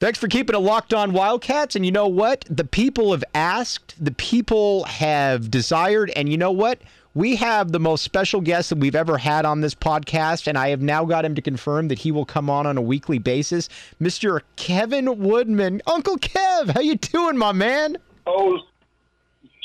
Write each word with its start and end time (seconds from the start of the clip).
Thanks 0.00 0.18
for 0.18 0.28
keeping 0.28 0.56
it 0.56 0.60
locked 0.60 0.94
on 0.94 1.12
Wildcats. 1.12 1.76
And 1.76 1.84
you 1.84 1.92
know 1.92 2.08
what? 2.08 2.46
The 2.48 2.64
people 2.64 3.12
have 3.12 3.22
asked, 3.34 4.02
the 4.02 4.12
people 4.12 4.84
have 4.84 5.50
desired, 5.50 6.10
and 6.16 6.30
you 6.30 6.38
know 6.38 6.50
what? 6.50 6.80
We 7.12 7.36
have 7.36 7.70
the 7.70 7.80
most 7.80 8.02
special 8.02 8.40
guest 8.40 8.70
that 8.70 8.78
we've 8.78 8.94
ever 8.94 9.18
had 9.18 9.44
on 9.44 9.60
this 9.60 9.74
podcast, 9.74 10.46
and 10.46 10.56
I 10.56 10.70
have 10.70 10.80
now 10.80 11.04
got 11.04 11.26
him 11.26 11.34
to 11.34 11.42
confirm 11.42 11.88
that 11.88 11.98
he 11.98 12.12
will 12.12 12.24
come 12.24 12.48
on 12.48 12.66
on 12.66 12.78
a 12.78 12.80
weekly 12.80 13.18
basis. 13.18 13.68
Mr. 14.00 14.40
Kevin 14.56 15.18
Woodman, 15.18 15.82
Uncle 15.86 16.16
Kev, 16.16 16.72
how 16.72 16.80
you 16.80 16.94
doing, 16.94 17.36
my 17.36 17.52
man? 17.52 17.98
Oh, 18.26 18.58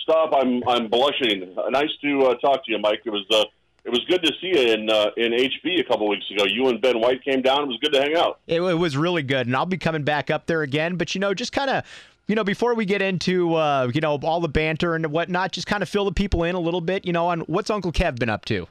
stop! 0.04 0.34
I'm 0.36 0.68
I'm 0.68 0.90
blushing. 0.90 1.56
Nice 1.70 1.92
to 2.02 2.24
uh, 2.24 2.36
talk 2.36 2.66
to 2.66 2.72
you, 2.74 2.80
Mike. 2.80 3.02
It 3.06 3.12
was 3.12 3.26
uh, 3.32 3.46
it 3.86 3.90
was 3.92 4.04
good 4.10 4.22
to 4.24 4.32
see 4.42 4.48
you 4.48 4.74
in 4.74 4.90
uh, 4.90 5.12
in 5.16 5.32
HB 5.32 5.80
a 5.80 5.84
couple 5.84 6.08
weeks 6.10 6.26
ago. 6.32 6.44
You 6.46 6.68
and 6.70 6.82
Ben 6.82 7.00
White 7.00 7.24
came 7.24 7.42
down. 7.42 7.64
It 7.64 7.68
was 7.68 7.78
good 7.82 7.94
to 7.94 8.02
hang 8.02 8.16
out. 8.18 8.40
It, 8.48 8.62
it 8.62 8.74
was 8.74 8.98
really 8.98 9.24
good, 9.24 9.48
and 9.48 9.56
I'll 9.56 9.66
be 9.66 9.78
coming 9.78 10.04
back 10.04 10.30
up 10.30 10.46
there 10.48 10.62
again. 10.64 10.96
But 10.98 11.16
you 11.16 11.22
know, 11.22 11.34
just 11.34 11.52
kind 11.54 11.70
of. 11.70 11.84
You 12.28 12.34
know, 12.34 12.44
before 12.44 12.74
we 12.74 12.86
get 12.86 13.04
into 13.04 13.54
uh, 13.54 13.92
you 13.94 14.02
know 14.02 14.18
all 14.24 14.40
the 14.42 14.50
banter 14.50 14.96
and 14.96 15.06
whatnot, 15.12 15.52
just 15.52 15.68
kind 15.68 15.84
of 15.84 15.90
fill 15.90 16.06
the 16.06 16.12
people 16.12 16.44
in 16.44 16.56
a 16.56 16.60
little 16.60 16.82
bit. 16.82 17.06
You 17.06 17.14
know, 17.14 17.28
on 17.28 17.42
what's 17.42 17.70
Uncle 17.70 17.92
Kev 17.92 18.18
been 18.18 18.30
up 18.32 18.46
to? 18.46 18.68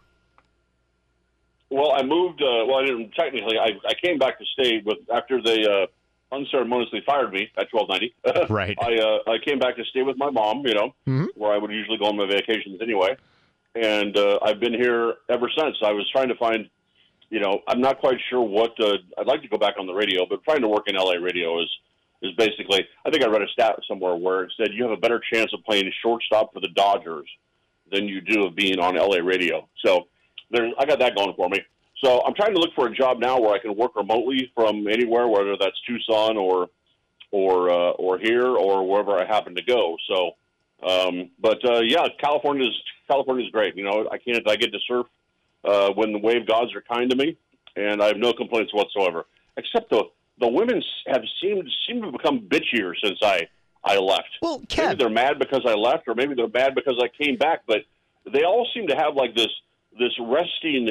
Well, 1.70 1.92
I 1.92 2.02
moved. 2.02 2.42
Uh, 2.42 2.66
well, 2.66 2.78
I 2.78 2.84
didn't 2.86 3.12
technically. 3.14 3.56
I, 3.58 3.70
I 3.88 3.94
came 4.02 4.18
back 4.18 4.38
to 4.40 4.44
stay 4.54 4.82
with 4.84 4.98
after 5.12 5.40
they 5.42 5.64
uh, 5.64 5.86
unceremoniously 6.34 7.02
fired 7.06 7.32
me 7.32 7.48
at 7.56 7.70
twelve 7.70 7.88
ninety. 7.88 8.12
Right. 8.50 8.76
I 8.80 8.96
uh, 8.96 9.30
I 9.30 9.38
came 9.44 9.58
back 9.60 9.76
to 9.76 9.84
stay 9.84 10.02
with 10.02 10.16
my 10.16 10.30
mom. 10.30 10.66
You 10.66 10.74
know, 10.74 10.94
Mhm. 11.06 11.26
where 11.36 11.52
I 11.52 11.58
would 11.58 11.70
usually 11.70 11.98
go 11.98 12.06
on 12.06 12.16
my 12.16 12.26
vacations 12.26 12.80
anyway, 12.82 13.16
and 13.74 14.16
uh, 14.16 14.38
I've 14.42 14.60
been 14.60 14.74
here 14.74 15.14
ever 15.28 15.50
since. 15.56 15.76
I 15.82 15.92
was 15.92 16.08
trying 16.10 16.28
to 16.28 16.36
find. 16.36 16.68
You 17.30 17.40
know, 17.40 17.62
I'm 17.66 17.80
not 17.80 17.98
quite 17.98 18.18
sure 18.30 18.42
what. 18.42 18.72
Uh, 18.80 18.98
I'd 19.18 19.26
like 19.26 19.42
to 19.42 19.48
go 19.48 19.58
back 19.58 19.74
on 19.78 19.86
the 19.86 19.94
radio, 19.94 20.26
but 20.28 20.44
trying 20.44 20.60
to 20.60 20.68
work 20.68 20.84
in 20.88 20.94
LA 20.96 21.14
radio 21.14 21.60
is 21.60 21.68
is 22.22 22.32
basically. 22.36 22.86
I 23.04 23.10
think 23.10 23.24
I 23.24 23.28
read 23.28 23.42
a 23.42 23.48
stat 23.48 23.78
somewhere 23.88 24.14
where 24.14 24.44
it 24.44 24.52
said 24.56 24.68
you 24.72 24.82
have 24.84 24.92
a 24.92 25.00
better 25.00 25.20
chance 25.32 25.52
of 25.52 25.64
playing 25.64 25.90
shortstop 26.02 26.52
for 26.52 26.60
the 26.60 26.68
Dodgers 26.68 27.28
than 27.90 28.08
you 28.08 28.20
do 28.20 28.46
of 28.46 28.54
being 28.54 28.78
on 28.78 28.96
LA 28.96 29.18
radio. 29.18 29.68
So 29.84 30.06
I 30.78 30.84
got 30.84 30.98
that 31.00 31.16
going 31.16 31.34
for 31.36 31.48
me. 31.48 31.60
So 32.02 32.22
I'm 32.24 32.34
trying 32.34 32.54
to 32.54 32.60
look 32.60 32.74
for 32.74 32.86
a 32.86 32.94
job 32.94 33.18
now 33.18 33.40
where 33.40 33.54
I 33.54 33.58
can 33.58 33.74
work 33.76 33.96
remotely 33.96 34.50
from 34.54 34.86
anywhere, 34.88 35.28
whether 35.28 35.56
that's 35.58 35.80
Tucson 35.86 36.36
or 36.36 36.68
or 37.30 37.70
uh, 37.70 37.90
or 37.92 38.18
here 38.18 38.46
or 38.46 38.86
wherever 38.86 39.18
I 39.18 39.26
happen 39.26 39.54
to 39.56 39.62
go. 39.62 39.96
So, 40.08 40.32
um, 40.86 41.30
but 41.40 41.64
uh, 41.64 41.80
yeah, 41.80 42.06
California's 42.22 42.74
California's 43.08 43.50
great. 43.50 43.76
You 43.76 43.84
know, 43.84 44.08
I 44.10 44.18
can't. 44.18 44.48
I 44.48 44.56
get 44.56 44.72
to 44.72 44.78
surf 44.86 45.06
uh, 45.64 45.90
when 45.92 46.12
the 46.12 46.18
wave 46.18 46.46
gods 46.46 46.74
are 46.74 46.82
kind 46.82 47.10
to 47.10 47.16
me, 47.16 47.36
and 47.76 48.02
I 48.02 48.06
have 48.06 48.16
no 48.16 48.32
complaints 48.32 48.72
whatsoever. 48.72 49.26
Except 49.56 49.90
the 49.90 50.04
the 50.40 50.48
women 50.48 50.82
have 51.06 51.22
seemed 51.40 51.68
seem 51.86 52.02
to 52.02 52.10
become 52.12 52.40
bitchier 52.40 52.92
since 53.02 53.18
I 53.22 53.48
I 53.84 53.98
left. 53.98 54.28
Well, 54.42 54.58
Maybe 54.58 54.66
Kev, 54.66 54.98
they're 54.98 55.10
mad 55.10 55.38
because 55.38 55.62
I 55.66 55.74
left, 55.74 56.08
or 56.08 56.14
maybe 56.14 56.34
they're 56.34 56.48
mad 56.48 56.74
because 56.74 57.00
I 57.02 57.08
came 57.22 57.36
back. 57.36 57.62
But 57.66 57.80
they 58.32 58.42
all 58.44 58.66
seem 58.74 58.88
to 58.88 58.96
have 58.96 59.14
like 59.14 59.34
this 59.34 59.48
this 59.98 60.12
resting 60.20 60.90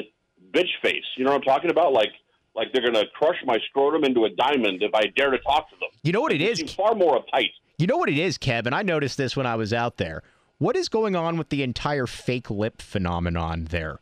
bitch 0.52 0.70
face. 0.82 1.04
You 1.16 1.24
know 1.24 1.30
what 1.32 1.36
I'm 1.38 1.42
talking 1.42 1.70
about? 1.70 1.92
Like 1.92 2.12
like 2.54 2.72
they're 2.72 2.82
going 2.82 2.94
to 2.94 3.06
crush 3.14 3.36
my 3.44 3.58
scrotum 3.68 4.04
into 4.04 4.24
a 4.24 4.30
diamond 4.30 4.82
if 4.82 4.94
I 4.94 5.06
dare 5.16 5.30
to 5.30 5.38
talk 5.38 5.68
to 5.70 5.76
them. 5.76 5.88
you 6.04 6.12
know 6.12 6.20
what 6.20 6.32
it 6.32 6.40
is. 6.40 6.72
far 6.72 6.94
more 6.94 7.20
uptight. 7.20 7.50
You 7.78 7.88
know 7.88 7.96
what 7.96 8.08
it 8.08 8.16
is, 8.18 8.38
Kev, 8.38 8.66
and 8.66 8.74
I 8.74 8.82
noticed 8.82 9.16
this 9.18 9.36
when 9.36 9.46
I 9.46 9.56
was 9.56 9.72
out 9.72 9.96
there. 9.96 10.22
What 10.58 10.76
is 10.76 10.88
going 10.88 11.16
on 11.16 11.36
with 11.36 11.48
the 11.48 11.62
entire 11.62 12.06
fake 12.06 12.50
lip 12.50 12.80
phenomenon 12.80 13.66
there? 13.70 14.00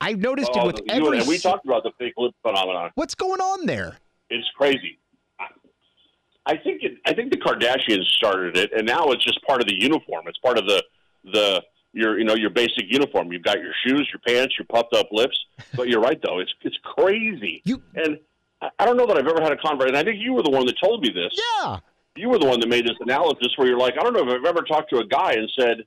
I've 0.00 0.18
noticed 0.18 0.50
it 0.50 0.56
Oh, 0.58 0.66
with 0.66 0.80
every. 0.88 1.18
and 1.18 1.28
we 1.28 1.38
talked 1.38 1.66
about 1.66 1.82
the 1.82 1.92
fake 1.98 2.14
lip 2.16 2.34
phenomenon. 2.42 2.90
What's 2.94 3.14
going 3.14 3.40
on 3.40 3.66
there? 3.66 3.98
It's 4.30 4.48
crazy. 4.56 4.98
I- 5.38 5.48
I 6.46 6.56
think 6.56 6.82
it, 6.82 6.94
I 7.04 7.12
think 7.12 7.30
the 7.30 7.36
Kardashians 7.36 8.04
started 8.16 8.56
it, 8.56 8.72
and 8.72 8.86
now 8.86 9.10
it's 9.10 9.22
just 9.22 9.42
part 9.42 9.60
of 9.60 9.66
the 9.68 9.74
uniform. 9.74 10.26
It's 10.26 10.38
part 10.38 10.56
of 10.58 10.66
the 10.66 10.82
the 11.24 11.62
your 11.92 12.18
you 12.18 12.24
know 12.24 12.34
your 12.34 12.48
basic 12.50 12.84
uniform. 12.88 13.30
You've 13.30 13.42
got 13.42 13.58
your 13.60 13.74
shoes, 13.86 14.08
your 14.12 14.20
pants, 14.26 14.54
your 14.58 14.64
puffed 14.66 14.94
up 14.94 15.08
lips. 15.12 15.38
But 15.74 15.88
you're 15.88 16.00
right 16.00 16.18
though, 16.24 16.38
it's 16.38 16.52
it's 16.62 16.78
crazy. 16.82 17.60
You- 17.66 17.82
and 17.94 18.18
I- 18.62 18.70
I 18.78 18.86
don't 18.86 18.96
know 18.96 19.06
that 19.06 19.18
I've 19.18 19.26
ever 19.26 19.42
had 19.42 19.52
a 19.52 19.56
convert, 19.58 19.88
and 19.88 19.98
I 19.98 20.02
think 20.02 20.16
you 20.18 20.32
were 20.32 20.42
the 20.42 20.50
one 20.50 20.64
that 20.64 20.76
told 20.82 21.02
me 21.02 21.10
this. 21.10 21.38
Yeah. 21.62 21.80
You 22.16 22.28
were 22.28 22.38
the 22.38 22.46
one 22.46 22.60
that 22.60 22.68
made 22.68 22.84
this 22.86 22.96
analysis 23.00 23.48
where 23.56 23.68
you're 23.68 23.78
like, 23.78 23.94
I 23.98 24.02
don't 24.02 24.12
know 24.12 24.22
if 24.28 24.28
I've 24.28 24.44
ever 24.44 24.62
talked 24.62 24.90
to 24.90 24.98
a 24.98 25.06
guy 25.06 25.32
and 25.32 25.50
said, 25.58 25.84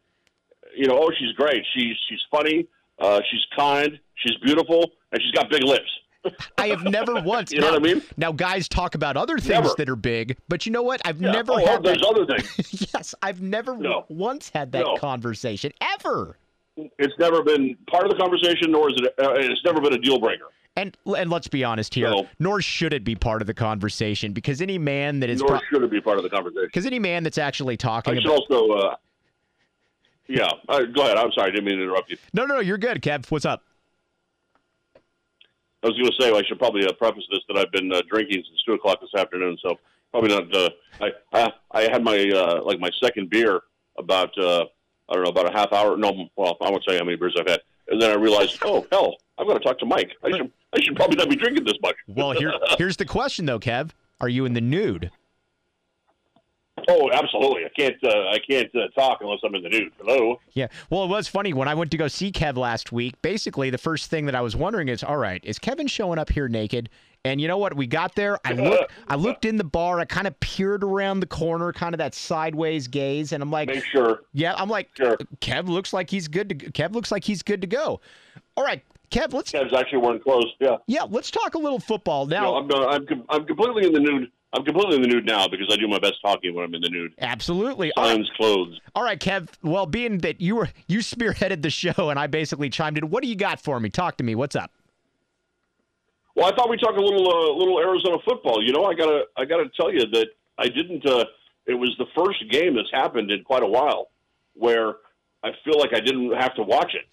you 0.76 0.88
know, 0.88 0.98
oh, 0.98 1.12
she's 1.18 1.32
great, 1.34 1.64
she's 1.76 1.96
she's 2.10 2.20
funny, 2.32 2.68
uh, 3.00 3.20
she's 3.30 3.42
kind, 3.56 4.00
she's 4.16 4.38
beautiful, 4.44 4.92
and 5.12 5.22
she's 5.22 5.32
got 5.32 5.50
big 5.50 5.64
lips. 5.64 5.90
I 6.58 6.68
have 6.70 6.84
never 6.86 7.16
once. 7.22 7.52
You 7.52 7.60
know 7.60 7.68
now, 7.68 7.74
what 7.74 7.82
I 7.90 7.94
mean? 7.94 8.02
Now, 8.16 8.32
guys 8.32 8.70
talk 8.70 8.96
about 8.96 9.18
other 9.18 9.38
things 9.38 9.50
Never. 9.50 9.76
that 9.78 9.90
are 9.90 9.96
big, 9.98 10.38
but 10.48 10.66
you 10.66 10.72
know 10.72 10.82
what? 10.82 11.02
I've 11.06 11.22
Yeah. 11.22 11.32
never 11.32 11.52
oh, 11.52 11.58
had 11.58 11.84
there's 11.84 11.98
that. 11.98 12.08
other 12.08 12.26
things. 12.26 12.90
yes, 12.94 13.14
I've 13.22 13.42
never 13.42 13.76
No. 13.76 14.06
once 14.08 14.50
had 14.50 14.72
that 14.72 14.86
No. 14.86 14.96
conversation 14.98 15.74
ever. 15.82 16.38
it's 16.78 17.14
never 17.20 17.44
been 17.44 17.76
part 17.92 18.06
of 18.06 18.10
the 18.12 18.18
conversation, 18.18 18.72
nor 18.72 18.90
is 18.90 18.96
it. 19.00 19.14
Uh, 19.22 19.34
it's 19.34 19.64
never 19.66 19.82
been 19.82 19.94
a 19.94 19.98
deal 20.00 20.18
breaker. 20.18 20.46
And 20.76 20.98
and 21.18 21.30
let's 21.30 21.48
be 21.48 21.64
honest 21.64 21.94
here, 21.94 22.10
No. 22.10 22.28
nor 22.40 22.62
should 22.62 22.94
it 22.94 23.04
be 23.04 23.16
part 23.16 23.42
of 23.42 23.48
the 23.48 23.54
conversation 23.54 24.34
because 24.34 24.60
any 24.62 24.78
man 24.80 25.20
that 25.20 25.30
is 25.30 25.40
Nor 25.42 25.62
should 25.70 25.84
it 25.84 25.92
be 25.92 26.02
part 26.02 26.18
of 26.18 26.24
the 26.24 26.30
conversation. 26.30 26.66
because 26.66 26.86
any 26.88 26.98
man 27.00 27.24
that's 27.24 27.38
actually 27.38 27.78
talking 27.78 28.14
I 28.14 28.16
should 28.22 28.26
about 28.26 28.50
also. 28.50 28.72
Uh, 28.72 28.96
yeah, 30.28 30.50
uh, 30.70 30.82
go 30.86 31.04
ahead. 31.04 31.18
I'm 31.18 31.32
sorry, 31.34 31.50
I 31.50 31.52
didn't 31.52 31.66
mean 31.66 31.78
to 31.78 31.84
interrupt 31.84 32.10
you. 32.10 32.18
no 32.34 32.46
no 32.46 32.56
no 32.56 32.60
you're 32.62 32.78
good 32.80 33.02
Kev 33.04 33.30
what's 33.30 33.46
up 33.46 33.64
I 35.84 35.88
was 35.88 35.98
going 35.98 36.10
to 36.10 36.16
say 36.20 36.32
I 36.36 36.42
should 36.48 36.58
probably 36.60 36.86
uh, 36.88 36.94
preface 36.94 37.26
this 37.30 37.42
that 37.50 37.58
I've 37.58 37.72
been 37.72 37.92
uh, 37.94 38.02
drinking 38.10 38.44
since 38.48 38.64
two 38.66 38.74
o'clock 38.74 39.00
this 39.02 39.14
afternoon, 39.20 39.58
so 39.62 39.78
probably 40.12 40.30
not. 40.30 40.56
Uh, 40.56 40.70
I, 41.02 41.12
I 41.34 41.52
I 41.72 41.82
had 41.92 42.04
my 42.04 42.18
uh, 42.34 42.64
like 42.64 42.80
my 42.80 42.90
second 43.04 43.30
beer 43.30 43.60
about 44.00 44.36
uh, 44.40 44.64
I 45.10 45.14
don't 45.14 45.24
know 45.24 45.30
about 45.30 45.54
a 45.54 45.56
half 45.56 45.74
hour. 45.74 45.98
No, 45.98 46.30
well 46.38 46.58
I 46.62 46.70
won't 46.72 46.84
say 46.88 46.98
how 46.98 47.04
many 47.04 47.18
beers 47.18 47.36
I've 47.38 47.48
had, 47.50 47.60
and 47.90 48.02
then 48.02 48.10
I 48.12 48.16
realized, 48.16 48.58
oh 48.64 48.88
hell, 48.94 49.18
I'm 49.38 49.48
going 49.48 49.58
to 49.58 49.64
talk 49.64 49.80
to 49.80 49.86
Mike. 49.86 50.12
I 50.24 50.32
should 50.32 50.52
I 50.76 50.82
should 50.82 50.96
probably 50.96 51.18
not 51.18 51.30
be 51.30 51.36
drinking 51.36 51.66
this 51.66 51.78
much. 51.82 51.96
well 52.08 52.32
here 52.32 52.54
here's 52.78 52.98
the 52.98 53.06
question 53.06 53.46
though 53.46 53.60
Kev 53.60 53.92
are 54.22 54.30
you 54.30 54.46
in 54.46 54.54
the 54.54 54.62
nude 54.62 55.12
Oh, 56.90 57.10
absolutely. 57.14 57.64
I 57.66 57.70
can't 57.78 57.96
uh, 58.04 58.30
I 58.32 58.40
can't 58.40 58.70
uh, 58.76 58.88
talk 59.00 59.20
unless 59.22 59.40
I'm 59.46 59.56
in 59.56 59.64
the 59.64 59.70
nude. 59.70 59.94
Hello. 60.00 60.42
Yeah. 60.54 60.68
Well, 60.90 61.04
it 61.06 61.08
was 61.08 61.28
funny 61.28 61.54
when 61.54 61.68
I 61.68 61.76
went 61.76 61.92
to 61.92 61.98
go 61.98 62.08
see 62.08 62.32
Kev 62.32 62.58
last 62.58 62.92
week. 62.92 63.22
Basically, 63.22 63.70
the 63.70 63.78
first 63.78 64.10
thing 64.10 64.26
that 64.26 64.36
I 64.36 64.42
was 64.42 64.56
wondering 64.56 64.90
is, 64.90 65.04
all 65.04 65.18
right, 65.18 65.40
is 65.46 65.60
Kevin 65.60 65.88
showing 65.88 66.20
up 66.20 66.30
here 66.30 66.48
naked? 66.50 66.90
And 67.24 67.40
you 67.40 67.48
know 67.48 67.58
what? 67.58 67.76
We 67.78 67.88
got 67.88 68.16
there. 68.16 68.38
I 68.44 68.54
looked. 68.54 68.92
I 69.08 69.16
looked 69.16 69.46
in 69.46 69.56
the 69.58 69.64
bar. 69.64 70.00
I 70.00 70.06
kind 70.06 70.28
of 70.28 70.38
peered 70.42 70.84
around 70.84 71.22
the 71.22 71.28
corner, 71.28 71.72
kind 71.72 71.94
of 71.94 72.00
that 72.00 72.14
sideways 72.16 72.88
gaze, 72.88 73.32
and 73.32 73.42
I'm 73.42 73.52
like, 73.52 73.70
Make 73.70 73.86
sure. 73.86 74.24
yeah, 74.34 74.54
I'm 74.58 74.68
like, 74.70 74.90
Sure. 74.98 75.16
Kev 75.40 75.68
looks 75.70 75.94
like 75.94 76.10
he's 76.10 76.28
good 76.28 76.50
to. 76.50 76.56
Kev 76.56 76.94
looks 76.94 77.12
like 77.12 77.24
he's 77.24 77.44
good 77.44 77.62
to 77.62 77.68
go. 77.68 78.02
All 78.58 78.64
right, 78.66 78.84
Kev. 79.14 79.34
Let's 79.34 79.52
Kev's 79.52 79.74
actually 79.74 80.00
wearing 80.00 80.22
close. 80.22 80.46
Yeah. 80.60 80.78
yeah, 80.88 81.04
let's 81.10 81.30
talk 81.30 81.56
a 81.56 81.60
little 81.60 81.80
football 81.80 82.26
now. 82.26 82.44
No, 82.44 82.56
I'm 82.56 82.72
uh, 82.72 82.88
I'm 82.88 83.26
I'm 83.30 83.46
completely 83.46 83.86
in 83.86 83.94
the 83.94 84.00
nude. 84.00 84.32
I'm 84.54 84.64
completely 84.64 84.98
in 84.98 85.02
the 85.02 85.08
nude 85.08 85.26
now 85.26 85.48
because 85.48 85.68
I 85.72 85.78
do 85.78 85.88
my 85.88 86.00
best 86.00 86.16
talking 86.22 86.54
when 86.54 86.64
I'm 86.64 86.74
in 86.76 86.82
the 86.82 86.90
nude. 86.90 87.14
Absolutely. 87.20 87.92
All 87.98 88.16
right, 88.16 88.28
clothes. 88.38 88.80
all 88.96 89.04
right, 89.04 89.20
Kev. 89.20 89.50
Well, 89.64 89.86
being 89.86 90.20
that 90.20 90.42
you 90.42 90.56
were 90.56 90.70
you 90.88 91.00
spearheaded 91.00 91.62
the 91.62 91.70
show, 91.70 92.10
and 92.10 92.20
I 92.20 92.28
basically 92.28 92.70
chimed 92.70 92.98
in. 92.98 93.10
What 93.10 93.24
do 93.24 93.30
you 93.30 93.36
got 93.36 93.60
for 93.60 93.80
me? 93.80 93.90
Talk 93.90 94.18
to 94.18 94.24
me. 94.24 94.36
What's 94.36 94.56
up? 94.56 94.72
Well, 96.36 96.48
I 96.48 96.56
thought 96.56 96.70
we 96.70 96.78
talk 96.78 96.98
a 96.98 97.02
little 97.02 97.30
uh, 97.30 97.54
little 97.56 97.80
Arizona 97.80 98.18
football. 98.26 98.64
You 98.64 98.74
know, 98.74 98.86
I 98.86 98.94
gotta 98.96 99.24
I 99.38 99.46
gotta 99.46 99.70
tell 99.80 99.94
you 99.94 100.06
that 100.12 100.28
I 100.58 100.68
didn't. 100.68 101.06
Uh, 101.06 101.26
it 101.66 101.76
was 101.76 101.96
the 101.98 102.06
first 102.16 102.44
game 102.52 102.76
that's 102.76 102.92
happened 102.92 103.32
in 103.32 103.44
quite 103.44 103.64
a 103.64 103.68
while 103.68 104.10
where 104.56 104.96
I 105.44 105.52
feel 105.64 105.80
like 105.80 105.94
I 105.94 106.00
didn't 106.00 106.32
have 106.34 106.56
to 106.56 106.64
watch 106.64 106.94
it, 106.94 107.06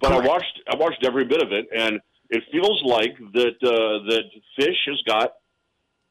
but 0.00 0.08
Correct. 0.08 0.24
I 0.24 0.28
watched 0.28 0.60
I 0.70 0.76
watched 0.76 1.04
every 1.04 1.24
bit 1.24 1.42
of 1.42 1.52
it, 1.52 1.66
and 1.76 2.00
it 2.30 2.42
feels 2.50 2.82
like 2.84 3.16
that 3.32 3.56
uh, 3.62 4.04
that 4.10 4.24
Fisch 4.58 4.76
has 4.86 5.00
got 5.06 5.32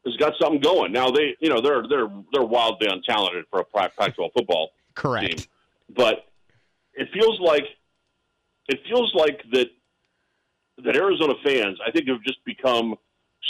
has 0.05 0.15
got 0.17 0.33
something 0.39 0.61
going. 0.61 0.91
Now 0.91 1.11
they 1.11 1.35
you 1.39 1.49
know 1.49 1.61
they're 1.61 1.83
they're 1.87 2.09
they're 2.33 2.45
wildly 2.45 2.87
untalented 2.87 3.43
for 3.49 3.59
a 3.59 3.65
Pac- 3.65 3.95
Pac-12 3.97 4.33
football 4.33 4.69
Correct. 4.95 5.37
team. 5.37 5.47
But 5.95 6.25
it 6.93 7.09
feels 7.13 7.39
like 7.39 7.63
it 8.67 8.79
feels 8.89 9.13
like 9.15 9.41
that 9.51 9.67
that 10.83 10.97
Arizona 10.97 11.33
fans, 11.43 11.77
I 11.85 11.91
think, 11.91 12.07
have 12.07 12.21
just 12.23 12.43
become 12.45 12.95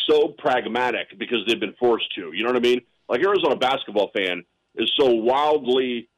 so 0.08 0.30
pragmatic 0.38 1.18
because 1.18 1.40
they've 1.48 1.60
been 1.60 1.76
forced 1.80 2.14
to. 2.16 2.32
You 2.34 2.44
know 2.44 2.50
what 2.50 2.58
I 2.58 2.68
mean? 2.68 2.82
Like 3.10 3.22
Arizona 3.22 3.56
basketball 3.56 4.12
fan 4.16 4.44
is 4.76 4.92
so 5.00 5.10
wildly 5.10 6.10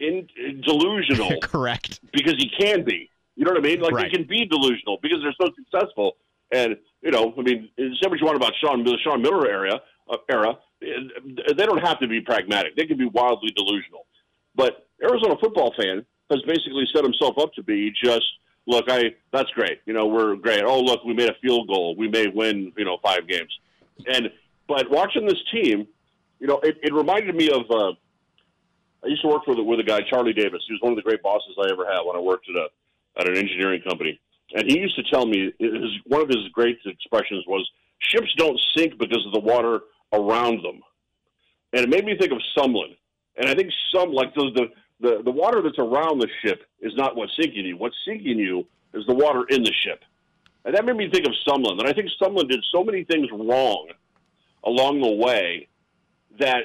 in, 0.00 0.26
delusional 0.62 1.38
Correct. 1.42 2.00
because 2.12 2.34
he 2.38 2.50
can 2.58 2.84
be. 2.84 3.10
You 3.36 3.44
know 3.44 3.52
what 3.52 3.58
I 3.64 3.66
mean? 3.68 3.80
Like 3.80 3.92
Right. 3.92 4.10
they 4.10 4.16
can 4.16 4.26
be 4.26 4.44
delusional 4.46 4.98
because 5.02 5.18
they're 5.22 5.34
so 5.40 5.52
successful. 5.56 6.16
And 6.52 6.76
you 7.02 7.10
know, 7.10 7.34
I 7.36 7.42
mean, 7.42 7.68
say 7.78 8.08
what 8.08 8.18
you 8.20 8.26
want 8.26 8.36
about 8.36 8.52
Sean 8.60 8.84
the 8.84 8.96
Sean 9.02 9.22
Miller 9.22 9.48
area 9.48 9.80
uh, 10.08 10.16
era, 10.30 10.58
they 10.80 11.66
don't 11.66 11.84
have 11.84 11.98
to 12.00 12.06
be 12.06 12.20
pragmatic. 12.20 12.76
They 12.76 12.86
can 12.86 12.96
be 12.96 13.06
wildly 13.06 13.50
delusional. 13.56 14.06
But 14.54 14.86
Arizona 15.02 15.34
football 15.40 15.74
fan 15.76 16.04
has 16.30 16.40
basically 16.46 16.84
set 16.94 17.02
himself 17.04 17.36
up 17.38 17.52
to 17.54 17.62
be 17.62 17.92
just 18.02 18.24
look. 18.66 18.84
I 18.88 19.14
that's 19.32 19.50
great. 19.50 19.80
You 19.86 19.94
know, 19.94 20.06
we're 20.06 20.36
great. 20.36 20.62
Oh, 20.64 20.80
look, 20.80 21.04
we 21.04 21.14
made 21.14 21.28
a 21.30 21.34
field 21.42 21.66
goal. 21.68 21.96
We 21.96 22.08
may 22.08 22.28
win. 22.28 22.72
You 22.76 22.84
know, 22.84 22.98
five 23.02 23.26
games. 23.26 23.52
And 24.06 24.30
But 24.68 24.90
watching 24.90 25.26
this 25.26 25.42
team, 25.52 25.86
you 26.38 26.46
know, 26.46 26.60
it, 26.62 26.76
it 26.82 26.92
reminded 26.94 27.34
me 27.34 27.50
of. 27.50 27.62
Uh, 27.70 27.92
I 29.04 29.08
used 29.08 29.22
to 29.22 29.28
work 29.28 29.46
with 29.46 29.58
with 29.58 29.80
a 29.80 29.84
guy, 29.84 30.00
Charlie 30.08 30.32
Davis. 30.32 30.62
He 30.66 30.72
was 30.72 30.82
one 30.82 30.92
of 30.92 30.96
the 30.96 31.02
great 31.02 31.22
bosses 31.22 31.56
I 31.58 31.70
ever 31.70 31.84
had 31.86 32.00
when 32.06 32.16
I 32.16 32.20
worked 32.20 32.48
at 32.48 32.56
a 32.56 32.68
at 33.20 33.28
an 33.28 33.36
engineering 33.36 33.82
company, 33.86 34.18
and 34.54 34.70
he 34.70 34.78
used 34.78 34.96
to 34.96 35.04
tell 35.04 35.26
me 35.26 35.52
his, 35.58 35.98
one 36.06 36.20
of 36.20 36.28
his 36.28 36.48
great 36.52 36.78
expressions 36.84 37.44
was, 37.46 37.68
"Ships 37.98 38.32
don't 38.36 38.58
sink 38.74 38.98
because 38.98 39.24
of 39.26 39.32
the 39.32 39.40
water 39.40 39.80
around 40.12 40.62
them," 40.64 40.80
and 41.72 41.82
it 41.82 41.88
made 41.88 42.04
me 42.04 42.16
think 42.18 42.32
of 42.32 42.38
Sumlin. 42.56 42.96
And 43.36 43.48
I 43.48 43.54
think 43.54 43.70
some 43.94 44.12
like 44.12 44.34
the 44.34 44.50
the 44.54 44.66
the, 45.00 45.22
the 45.22 45.30
water 45.30 45.60
that's 45.62 45.78
around 45.78 46.20
the 46.20 46.28
ship 46.42 46.62
is 46.80 46.92
not 46.96 47.16
what's 47.16 47.32
sinking 47.38 47.66
you. 47.66 47.76
What's 47.76 47.96
sinking 48.06 48.38
you 48.38 48.66
is 48.94 49.04
the 49.06 49.14
water 49.14 49.44
in 49.50 49.62
the 49.62 49.72
ship. 49.72 50.02
And 50.64 50.74
that 50.74 50.86
made 50.86 50.96
me 50.96 51.10
think 51.10 51.26
of 51.26 51.32
Sumlin. 51.46 51.78
And 51.78 51.86
I 51.86 51.92
think 51.92 52.08
Sumlin 52.20 52.48
did 52.48 52.64
so 52.72 52.82
many 52.82 53.04
things 53.04 53.28
wrong 53.32 53.88
along 54.64 55.00
the 55.02 55.10
way 55.10 55.68
that 56.38 56.64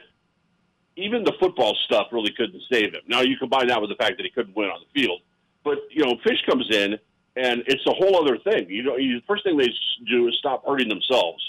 even 1.00 1.24
the 1.24 1.34
football 1.40 1.76
stuff 1.86 2.08
really 2.12 2.32
couldn't 2.36 2.62
save 2.72 2.94
him. 2.94 3.02
Now 3.08 3.22
you 3.22 3.38
combine 3.38 3.68
that 3.68 3.82
with 3.82 3.90
the 3.90 3.96
fact 3.96 4.18
that 4.18 4.24
he 4.24 4.30
couldn't 4.30 4.56
win 4.56 4.70
on 4.70 4.80
the 4.82 5.02
field, 5.02 5.22
but 5.64 5.78
you 5.90 6.04
know, 6.04 6.16
Fisch 6.26 6.46
comes 6.48 6.68
in 6.72 6.98
and 7.36 7.64
it's 7.68 7.86
a 7.88 7.94
whole 7.94 8.18
other 8.22 8.38
thing. 8.38 8.70
You 8.70 8.84
know, 8.84 8.98
the 8.98 9.22
first 9.28 9.44
thing 9.44 9.58
they 9.58 9.70
do 10.10 10.28
is 10.28 10.36
stop 10.40 10.66
hurting 10.66 10.90
themselves. 10.90 11.44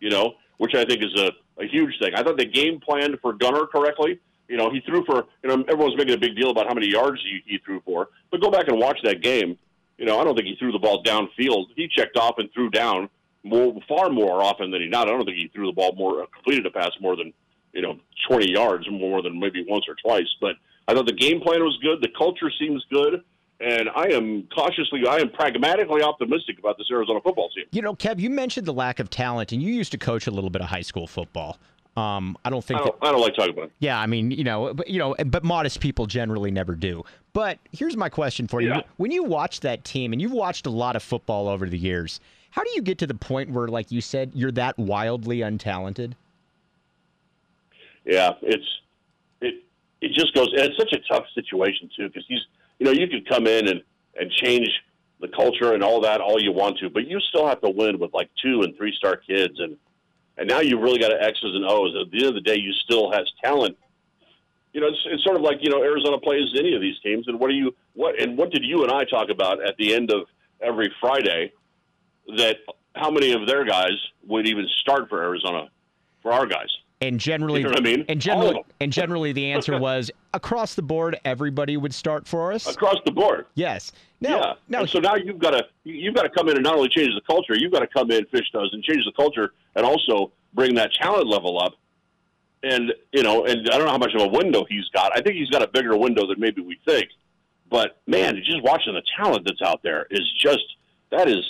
You 0.00 0.10
know, 0.10 0.34
which 0.58 0.74
I 0.74 0.84
think 0.84 1.02
is 1.02 1.20
a, 1.20 1.32
a 1.60 1.66
huge 1.66 1.98
thing. 2.00 2.14
I 2.14 2.22
thought 2.22 2.36
they 2.36 2.44
game 2.44 2.80
planned 2.80 3.18
for 3.20 3.32
Gunner 3.32 3.66
correctly. 3.66 4.20
You 4.48 4.56
know, 4.56 4.70
he 4.70 4.80
threw 4.80 5.04
for. 5.04 5.26
You 5.42 5.48
know, 5.48 5.64
everyone's 5.68 5.96
making 5.96 6.14
a 6.14 6.18
big 6.18 6.36
deal 6.36 6.50
about 6.50 6.68
how 6.68 6.74
many 6.74 6.88
yards 6.88 7.20
he, 7.22 7.40
he 7.44 7.58
threw 7.58 7.80
for, 7.84 8.08
but 8.30 8.40
go 8.40 8.50
back 8.50 8.68
and 8.68 8.78
watch 8.78 8.98
that 9.04 9.22
game. 9.22 9.58
You 9.96 10.06
know, 10.06 10.20
I 10.20 10.24
don't 10.24 10.36
think 10.36 10.46
he 10.46 10.56
threw 10.56 10.70
the 10.70 10.78
ball 10.78 11.02
downfield. 11.02 11.66
He 11.74 11.88
checked 11.88 12.16
off 12.16 12.38
and 12.38 12.48
threw 12.52 12.70
down 12.70 13.08
more, 13.42 13.76
far 13.88 14.10
more 14.10 14.42
often 14.42 14.70
than 14.70 14.80
he 14.80 14.88
not. 14.88 15.08
I 15.08 15.10
don't 15.10 15.24
think 15.24 15.36
he 15.36 15.48
threw 15.48 15.66
the 15.66 15.72
ball 15.72 15.92
more, 15.96 16.24
completed 16.32 16.66
a 16.66 16.70
pass 16.70 16.92
more 17.00 17.16
than 17.16 17.32
you 17.72 17.82
know, 17.82 17.98
20 18.28 18.50
yards 18.50 18.86
more 18.90 19.22
than 19.22 19.38
maybe 19.38 19.64
once 19.68 19.84
or 19.88 19.94
twice. 20.02 20.28
But 20.40 20.56
I 20.86 20.94
thought 20.94 21.06
the 21.06 21.12
game 21.12 21.40
plan 21.40 21.62
was 21.62 21.78
good. 21.82 22.00
The 22.00 22.12
culture 22.16 22.50
seems 22.58 22.84
good. 22.90 23.22
And 23.60 23.88
I 23.88 24.10
am 24.12 24.46
cautiously, 24.54 25.02
I 25.08 25.16
am 25.16 25.30
pragmatically 25.30 26.00
optimistic 26.00 26.60
about 26.60 26.78
this 26.78 26.86
Arizona 26.92 27.20
football 27.20 27.50
team. 27.50 27.64
You 27.72 27.82
know, 27.82 27.94
Kev, 27.94 28.20
you 28.20 28.30
mentioned 28.30 28.66
the 28.66 28.72
lack 28.72 29.00
of 29.00 29.10
talent, 29.10 29.50
and 29.50 29.60
you 29.60 29.74
used 29.74 29.90
to 29.92 29.98
coach 29.98 30.28
a 30.28 30.30
little 30.30 30.50
bit 30.50 30.62
of 30.62 30.68
high 30.68 30.82
school 30.82 31.08
football. 31.08 31.58
Um, 31.96 32.36
I 32.44 32.50
don't 32.50 32.64
think 32.64 32.80
I 32.80 32.84
don't, 32.84 33.00
that, 33.00 33.06
I 33.08 33.10
don't, 33.10 33.20
like 33.20 33.34
talking 33.34 33.54
about 33.54 33.64
it. 33.64 33.72
Yeah, 33.80 33.98
I 33.98 34.06
mean, 34.06 34.30
you 34.30 34.44
know, 34.44 34.72
but 34.72 34.88
you 34.88 35.00
know, 35.00 35.16
but 35.26 35.42
modest 35.42 35.80
people 35.80 36.06
generally 36.06 36.52
never 36.52 36.76
do. 36.76 37.02
But 37.32 37.58
here's 37.72 37.96
my 37.96 38.08
question 38.08 38.46
for 38.46 38.60
you: 38.60 38.68
yeah. 38.68 38.82
When 38.98 39.10
you 39.10 39.24
watch 39.24 39.60
that 39.60 39.82
team, 39.82 40.12
and 40.12 40.22
you've 40.22 40.32
watched 40.32 40.66
a 40.66 40.70
lot 40.70 40.94
of 40.94 41.02
football 41.02 41.48
over 41.48 41.68
the 41.68 41.78
years, 41.78 42.20
how 42.50 42.62
do 42.62 42.70
you 42.76 42.82
get 42.82 42.98
to 42.98 43.06
the 43.08 43.14
point 43.14 43.50
where, 43.50 43.66
like 43.66 43.90
you 43.90 44.00
said, 44.00 44.30
you're 44.34 44.52
that 44.52 44.78
wildly 44.78 45.38
untalented? 45.38 46.12
Yeah, 48.08 48.32
it's 48.40 48.64
it 49.42 49.62
it 50.00 50.12
just 50.14 50.34
goes. 50.34 50.48
And 50.52 50.62
it's 50.62 50.78
such 50.78 50.94
a 50.94 51.12
tough 51.12 51.26
situation 51.34 51.90
too 51.94 52.08
because 52.08 52.24
he's 52.26 52.40
you 52.78 52.86
know 52.86 52.90
you 52.90 53.06
could 53.06 53.28
come 53.28 53.46
in 53.46 53.68
and 53.68 53.82
and 54.18 54.30
change 54.32 54.68
the 55.20 55.28
culture 55.28 55.74
and 55.74 55.82
all 55.82 56.00
that 56.00 56.22
all 56.22 56.40
you 56.40 56.50
want 56.50 56.78
to, 56.78 56.88
but 56.88 57.06
you 57.06 57.20
still 57.28 57.46
have 57.46 57.60
to 57.60 57.68
win 57.68 57.98
with 57.98 58.14
like 58.14 58.30
two 58.42 58.62
and 58.62 58.74
three 58.78 58.94
star 58.96 59.16
kids 59.16 59.60
and 59.60 59.76
and 60.38 60.48
now 60.48 60.60
you've 60.60 60.80
really 60.80 60.98
got 60.98 61.12
X's 61.12 61.54
and 61.54 61.66
O's. 61.66 61.94
At 62.00 62.10
the 62.10 62.18
end 62.18 62.28
of 62.28 62.34
the 62.34 62.40
day, 62.40 62.58
you 62.58 62.72
still 62.72 63.12
has 63.12 63.30
talent. 63.44 63.76
You 64.72 64.80
know, 64.80 64.86
it's, 64.86 64.98
it's 65.06 65.24
sort 65.24 65.36
of 65.36 65.42
like 65.42 65.58
you 65.60 65.68
know 65.68 65.82
Arizona 65.82 66.18
plays 66.18 66.46
any 66.58 66.74
of 66.74 66.80
these 66.80 66.98
teams, 67.00 67.28
and 67.28 67.38
what 67.38 67.50
do 67.50 67.56
you 67.56 67.74
what 67.92 68.18
and 68.18 68.38
what 68.38 68.50
did 68.50 68.64
you 68.64 68.84
and 68.84 68.90
I 68.90 69.04
talk 69.04 69.28
about 69.28 69.62
at 69.62 69.76
the 69.76 69.94
end 69.94 70.10
of 70.10 70.22
every 70.62 70.90
Friday? 70.98 71.52
That 72.38 72.56
how 72.94 73.10
many 73.10 73.32
of 73.32 73.46
their 73.46 73.64
guys 73.66 73.98
would 74.26 74.48
even 74.48 74.66
start 74.80 75.10
for 75.10 75.22
Arizona 75.22 75.68
for 76.22 76.32
our 76.32 76.46
guys? 76.46 76.68
And 77.00 77.20
generally, 77.20 77.60
you 77.60 77.68
know 77.68 77.74
I 77.76 77.80
mean? 77.80 78.04
and 78.08 78.20
generally, 78.20 78.56
oh. 78.56 78.66
and 78.80 78.92
generally, 78.92 79.32
the 79.32 79.52
answer 79.52 79.78
was 79.80 80.10
across 80.34 80.74
the 80.74 80.82
board. 80.82 81.18
Everybody 81.24 81.76
would 81.76 81.94
start 81.94 82.26
for 82.26 82.52
us. 82.52 82.66
Across 82.66 82.98
the 83.04 83.12
board, 83.12 83.46
yes. 83.54 83.92
Now, 84.20 84.38
yeah. 84.38 84.52
Now, 84.68 84.80
and 84.80 84.90
so 84.90 84.98
now 84.98 85.14
you've 85.14 85.38
got 85.38 85.52
to 85.52 85.64
you've 85.84 86.14
got 86.14 86.22
to 86.22 86.30
come 86.30 86.48
in 86.48 86.56
and 86.56 86.64
not 86.64 86.74
only 86.74 86.88
change 86.88 87.14
the 87.14 87.20
culture, 87.20 87.54
you've 87.56 87.70
got 87.70 87.80
to 87.80 87.86
come 87.86 88.10
in, 88.10 88.24
Fisch 88.26 88.50
does, 88.52 88.70
and 88.72 88.82
change 88.82 89.04
the 89.04 89.12
culture, 89.16 89.52
and 89.76 89.86
also 89.86 90.32
bring 90.54 90.74
that 90.74 90.90
talent 91.00 91.28
level 91.28 91.60
up. 91.62 91.74
And 92.64 92.92
you 93.12 93.22
know, 93.22 93.44
and 93.44 93.68
I 93.70 93.78
don't 93.78 93.86
know 93.86 93.92
how 93.92 93.98
much 93.98 94.14
of 94.14 94.22
a 94.22 94.28
window 94.28 94.66
he's 94.68 94.88
got. 94.92 95.16
I 95.16 95.20
think 95.20 95.36
he's 95.36 95.50
got 95.50 95.62
a 95.62 95.68
bigger 95.68 95.96
window 95.96 96.26
than 96.26 96.40
maybe 96.40 96.62
we 96.62 96.80
think. 96.84 97.10
But 97.70 98.00
man, 98.08 98.36
just 98.44 98.62
watching 98.62 98.94
the 98.94 99.02
talent 99.16 99.44
that's 99.46 99.62
out 99.62 99.82
there 99.84 100.08
is 100.10 100.26
just 100.42 100.64
that 101.10 101.28
is 101.28 101.44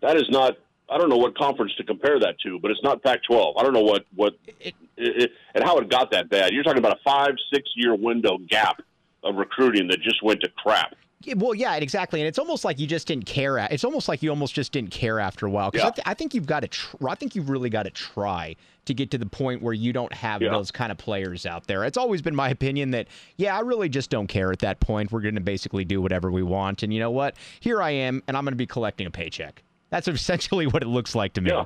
that 0.00 0.16
is 0.16 0.30
not 0.30 0.56
I 0.88 0.98
don't 0.98 1.08
know 1.08 1.16
what 1.16 1.36
conference 1.36 1.74
to 1.76 1.84
compare 1.84 2.20
that 2.20 2.38
to, 2.44 2.58
but 2.60 2.70
it's 2.70 2.82
not 2.82 3.02
Pac-12. 3.02 3.54
I 3.58 3.62
don't 3.62 3.72
know 3.72 3.82
what 3.82 4.04
what 4.14 4.34
it, 4.60 4.74
it, 4.96 5.32
and 5.54 5.64
how 5.64 5.78
it 5.78 5.90
got 5.90 6.10
that 6.12 6.28
bad. 6.28 6.52
You're 6.52 6.62
talking 6.62 6.78
about 6.78 6.96
a 6.96 7.00
five 7.04 7.34
six 7.52 7.70
year 7.74 7.94
window 7.94 8.38
gap 8.48 8.82
of 9.24 9.36
recruiting 9.36 9.88
that 9.88 10.00
just 10.00 10.22
went 10.22 10.40
to 10.42 10.48
crap. 10.50 10.94
Well, 11.34 11.54
yeah, 11.54 11.74
exactly, 11.76 12.20
and 12.20 12.28
it's 12.28 12.38
almost 12.38 12.64
like 12.64 12.78
you 12.78 12.86
just 12.86 13.08
didn't 13.08 13.26
care. 13.26 13.58
It's 13.70 13.84
almost 13.84 14.08
like 14.08 14.22
you 14.22 14.30
almost 14.30 14.54
just 14.54 14.70
didn't 14.70 14.90
care 14.90 15.18
after 15.18 15.46
a 15.46 15.50
while. 15.50 15.70
Because 15.70 15.84
yeah. 15.84 15.88
I, 15.88 15.90
th- 15.90 16.06
I, 16.06 16.14
think 16.14 16.34
you've 16.34 16.46
got 16.46 16.60
to. 16.60 16.68
Tr- 16.68 17.08
I 17.08 17.14
think 17.16 17.34
you've 17.34 17.50
really 17.50 17.70
got 17.70 17.82
to 17.84 17.90
try 17.90 18.54
to 18.84 18.94
get 18.94 19.10
to 19.10 19.18
the 19.18 19.26
point 19.26 19.60
where 19.60 19.74
you 19.74 19.92
don't 19.92 20.12
have 20.12 20.40
yeah. 20.40 20.50
those 20.50 20.70
kind 20.70 20.92
of 20.92 20.98
players 20.98 21.44
out 21.44 21.66
there. 21.66 21.84
It's 21.84 21.96
always 21.96 22.22
been 22.22 22.36
my 22.36 22.50
opinion 22.50 22.92
that 22.92 23.08
yeah, 23.38 23.56
I 23.56 23.60
really 23.60 23.88
just 23.88 24.08
don't 24.08 24.28
care 24.28 24.52
at 24.52 24.60
that 24.60 24.78
point. 24.78 25.10
We're 25.10 25.22
going 25.22 25.34
to 25.34 25.40
basically 25.40 25.84
do 25.84 26.00
whatever 26.00 26.30
we 26.30 26.44
want, 26.44 26.84
and 26.84 26.92
you 26.94 27.00
know 27.00 27.10
what? 27.10 27.34
Here 27.58 27.82
I 27.82 27.90
am, 27.90 28.22
and 28.28 28.36
I'm 28.36 28.44
going 28.44 28.52
to 28.52 28.56
be 28.56 28.66
collecting 28.66 29.06
a 29.06 29.10
paycheck. 29.10 29.62
That's 29.90 30.08
essentially 30.08 30.66
what 30.66 30.82
it 30.82 30.88
looks 30.88 31.14
like 31.14 31.34
to 31.34 31.40
me. 31.40 31.50
Yeah. 31.50 31.64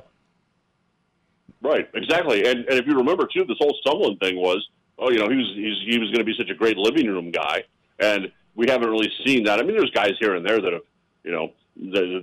Right, 1.61 1.87
exactly. 1.93 2.45
And, 2.47 2.65
and 2.65 2.79
if 2.79 2.87
you 2.87 2.95
remember 2.95 3.27
too, 3.31 3.45
this 3.45 3.57
whole 3.59 3.77
Sumlin 3.85 4.19
thing 4.19 4.35
was, 4.37 4.67
oh, 4.97 5.11
you 5.11 5.19
know, 5.19 5.29
he 5.29 5.35
was 5.35 5.51
he's, 5.55 5.93
he 5.93 5.99
was 5.99 6.09
going 6.09 6.19
to 6.19 6.23
be 6.23 6.33
such 6.37 6.49
a 6.49 6.55
great 6.55 6.77
living 6.77 7.07
room 7.07 7.31
guy, 7.31 7.63
and 7.99 8.31
we 8.55 8.69
haven't 8.69 8.89
really 8.89 9.11
seen 9.25 9.43
that. 9.43 9.59
I 9.59 9.63
mean, 9.63 9.77
there's 9.77 9.91
guys 9.91 10.13
here 10.19 10.35
and 10.35 10.45
there 10.45 10.59
that 10.59 10.73
have, 10.73 10.81
you 11.23 11.31
know, 11.31 11.51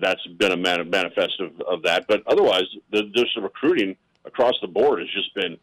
that's 0.00 0.26
been 0.38 0.52
a 0.52 0.56
manifest 0.56 1.40
of, 1.40 1.60
of 1.62 1.82
that, 1.82 2.06
but 2.06 2.22
otherwise, 2.26 2.64
the, 2.92 3.04
just 3.14 3.34
the 3.34 3.42
recruiting 3.42 3.96
across 4.24 4.54
the 4.60 4.68
board 4.68 5.00
has 5.00 5.08
just 5.10 5.34
been, 5.34 5.56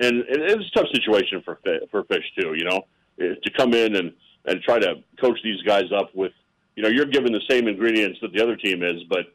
and, 0.00 0.22
and 0.22 0.24
it's 0.26 0.70
a 0.74 0.78
tough 0.78 0.88
situation 0.92 1.42
for 1.44 1.58
for 1.90 2.04
Fisch 2.04 2.24
too. 2.38 2.54
You 2.54 2.64
know, 2.64 2.86
to 3.18 3.50
come 3.56 3.74
in 3.74 3.96
and 3.96 4.12
and 4.46 4.62
try 4.62 4.78
to 4.78 4.96
coach 5.20 5.38
these 5.44 5.60
guys 5.62 5.92
up 5.94 6.14
with 6.14 6.32
you 6.76 6.82
know, 6.82 6.88
you're 6.88 7.06
given 7.06 7.32
the 7.32 7.42
same 7.48 7.68
ingredients 7.68 8.18
that 8.22 8.32
the 8.32 8.42
other 8.42 8.56
team 8.56 8.82
is, 8.82 9.02
but 9.08 9.26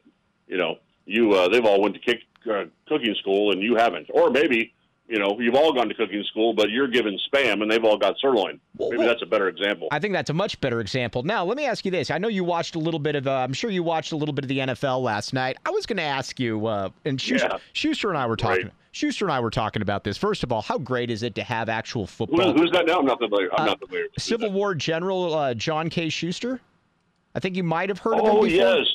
you 0.46 0.56
know, 0.56 0.76
you 1.06 1.32
uh, 1.32 1.48
they've 1.48 1.64
all 1.64 1.80
went 1.80 1.94
to 1.94 2.00
kick, 2.00 2.20
uh, 2.50 2.64
cooking 2.86 3.14
school 3.20 3.52
and 3.52 3.62
you 3.62 3.76
haven't, 3.76 4.08
or 4.12 4.30
maybe 4.30 4.72
you 5.08 5.18
know 5.18 5.38
you've 5.40 5.54
all 5.54 5.72
gone 5.72 5.88
to 5.88 5.94
cooking 5.94 6.22
school, 6.28 6.52
but 6.52 6.70
you're 6.70 6.88
given 6.88 7.18
spam 7.32 7.62
and 7.62 7.70
they've 7.70 7.84
all 7.84 7.96
got 7.96 8.16
sirloin. 8.20 8.60
Maybe 8.78 9.04
that's 9.04 9.22
a 9.22 9.26
better 9.26 9.48
example. 9.48 9.88
I 9.90 9.98
think 9.98 10.14
that's 10.14 10.30
a 10.30 10.34
much 10.34 10.60
better 10.60 10.80
example. 10.80 11.22
Now, 11.22 11.44
let 11.44 11.56
me 11.56 11.66
ask 11.66 11.84
you 11.84 11.90
this: 11.90 12.10
I 12.10 12.18
know 12.18 12.28
you 12.28 12.44
watched 12.44 12.74
a 12.74 12.78
little 12.78 13.00
bit 13.00 13.14
of, 13.14 13.26
uh, 13.26 13.32
I'm 13.36 13.52
sure 13.52 13.70
you 13.70 13.82
watched 13.82 14.12
a 14.12 14.16
little 14.16 14.34
bit 14.34 14.44
of 14.44 14.48
the 14.48 14.58
NFL 14.58 15.02
last 15.02 15.32
night. 15.32 15.56
I 15.64 15.70
was 15.70 15.86
going 15.86 15.98
to 15.98 16.02
ask 16.02 16.38
you, 16.38 16.66
uh, 16.66 16.90
and 17.04 17.20
Schuster, 17.20 17.48
yeah. 17.52 17.58
Schuster, 17.72 18.08
and 18.08 18.18
I 18.18 18.26
were 18.26 18.36
talking. 18.36 18.64
Right. 18.64 18.72
Schuster 18.90 19.26
and 19.26 19.32
I 19.32 19.38
were 19.38 19.50
talking 19.50 19.82
about 19.82 20.02
this. 20.02 20.16
First 20.16 20.42
of 20.42 20.50
all, 20.50 20.62
how 20.62 20.78
great 20.78 21.10
is 21.10 21.22
it 21.22 21.34
to 21.36 21.44
have 21.44 21.68
actual 21.68 22.06
football? 22.06 22.52
Who, 22.52 22.62
who's 22.62 22.72
that 22.72 22.86
now? 22.86 22.98
I'm 22.98 23.04
not 23.04 23.20
familiar. 23.20 23.48
I'm 23.54 23.62
uh, 23.62 23.66
not 23.66 23.80
familiar. 23.80 24.06
Civil 24.18 24.50
War 24.50 24.74
General 24.74 25.34
uh, 25.34 25.54
John 25.54 25.88
K. 25.88 26.08
Schuster. 26.08 26.60
I 27.38 27.40
think 27.40 27.54
you 27.54 27.62
might 27.62 27.88
have 27.88 28.00
heard 28.00 28.14
of 28.14 28.24
him 28.24 28.26
oh, 28.26 28.42
before. 28.42 28.48
yes. 28.48 28.86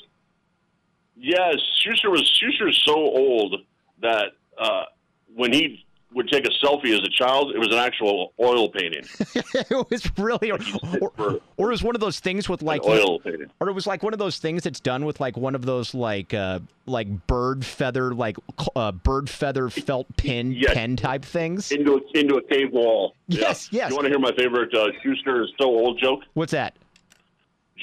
Yes. 1.16 1.56
Schuster 1.80 2.10
was 2.10 2.30
Schuster's 2.38 2.82
so 2.84 2.94
old 2.94 3.56
that 4.02 4.34
uh, 4.58 4.84
when 5.34 5.54
he 5.54 5.86
would 6.14 6.28
take 6.28 6.46
a 6.46 6.50
selfie 6.62 6.94
as 6.94 7.00
a 7.00 7.10
child, 7.10 7.56
it 7.56 7.58
was 7.58 7.70
an 7.70 7.78
actual 7.78 8.34
oil 8.38 8.68
painting. 8.68 9.06
it 9.54 9.90
was 9.90 10.12
really, 10.18 10.52
or, 10.52 10.60
or, 11.00 11.40
or, 11.56 11.68
it 11.68 11.72
was 11.72 11.84
one 11.84 11.96
of 11.96 12.02
those 12.02 12.20
things 12.20 12.50
with 12.50 12.62
like 12.62 12.84
oil 12.84 13.18
painting, 13.22 13.50
or 13.62 13.70
it 13.70 13.72
was 13.72 13.88
like 13.88 14.04
one 14.04 14.12
of 14.12 14.20
those 14.20 14.40
things 14.40 14.64
that's 14.64 14.82
done 14.82 15.06
with 15.06 15.22
like 15.22 15.38
one 15.38 15.56
of 15.56 15.66
those 15.66 15.96
like 15.96 16.34
uh, 16.34 16.60
like 16.86 17.08
bird 17.28 17.66
feather 17.66 18.14
like 18.14 18.36
uh, 18.76 18.92
bird 18.92 19.30
feather 19.30 19.70
felt 19.70 20.06
pin 20.18 20.52
yes. 20.52 20.74
pen 20.74 20.98
type 20.98 21.24
things 21.24 21.72
into 21.72 21.96
a, 21.96 22.20
into 22.20 22.36
a 22.36 22.44
cave 22.44 22.74
wall. 22.74 23.16
Yes, 23.30 23.70
yeah. 23.72 23.84
yes. 23.84 23.92
You 23.92 23.96
want 23.96 24.06
to 24.06 24.10
hear 24.10 24.20
my 24.20 24.34
favorite 24.36 24.76
uh, 24.76 24.90
Schuster 25.02 25.44
is 25.44 25.50
so 25.58 25.68
old 25.68 25.98
joke? 25.98 26.20
What's 26.34 26.52
that? 26.52 26.76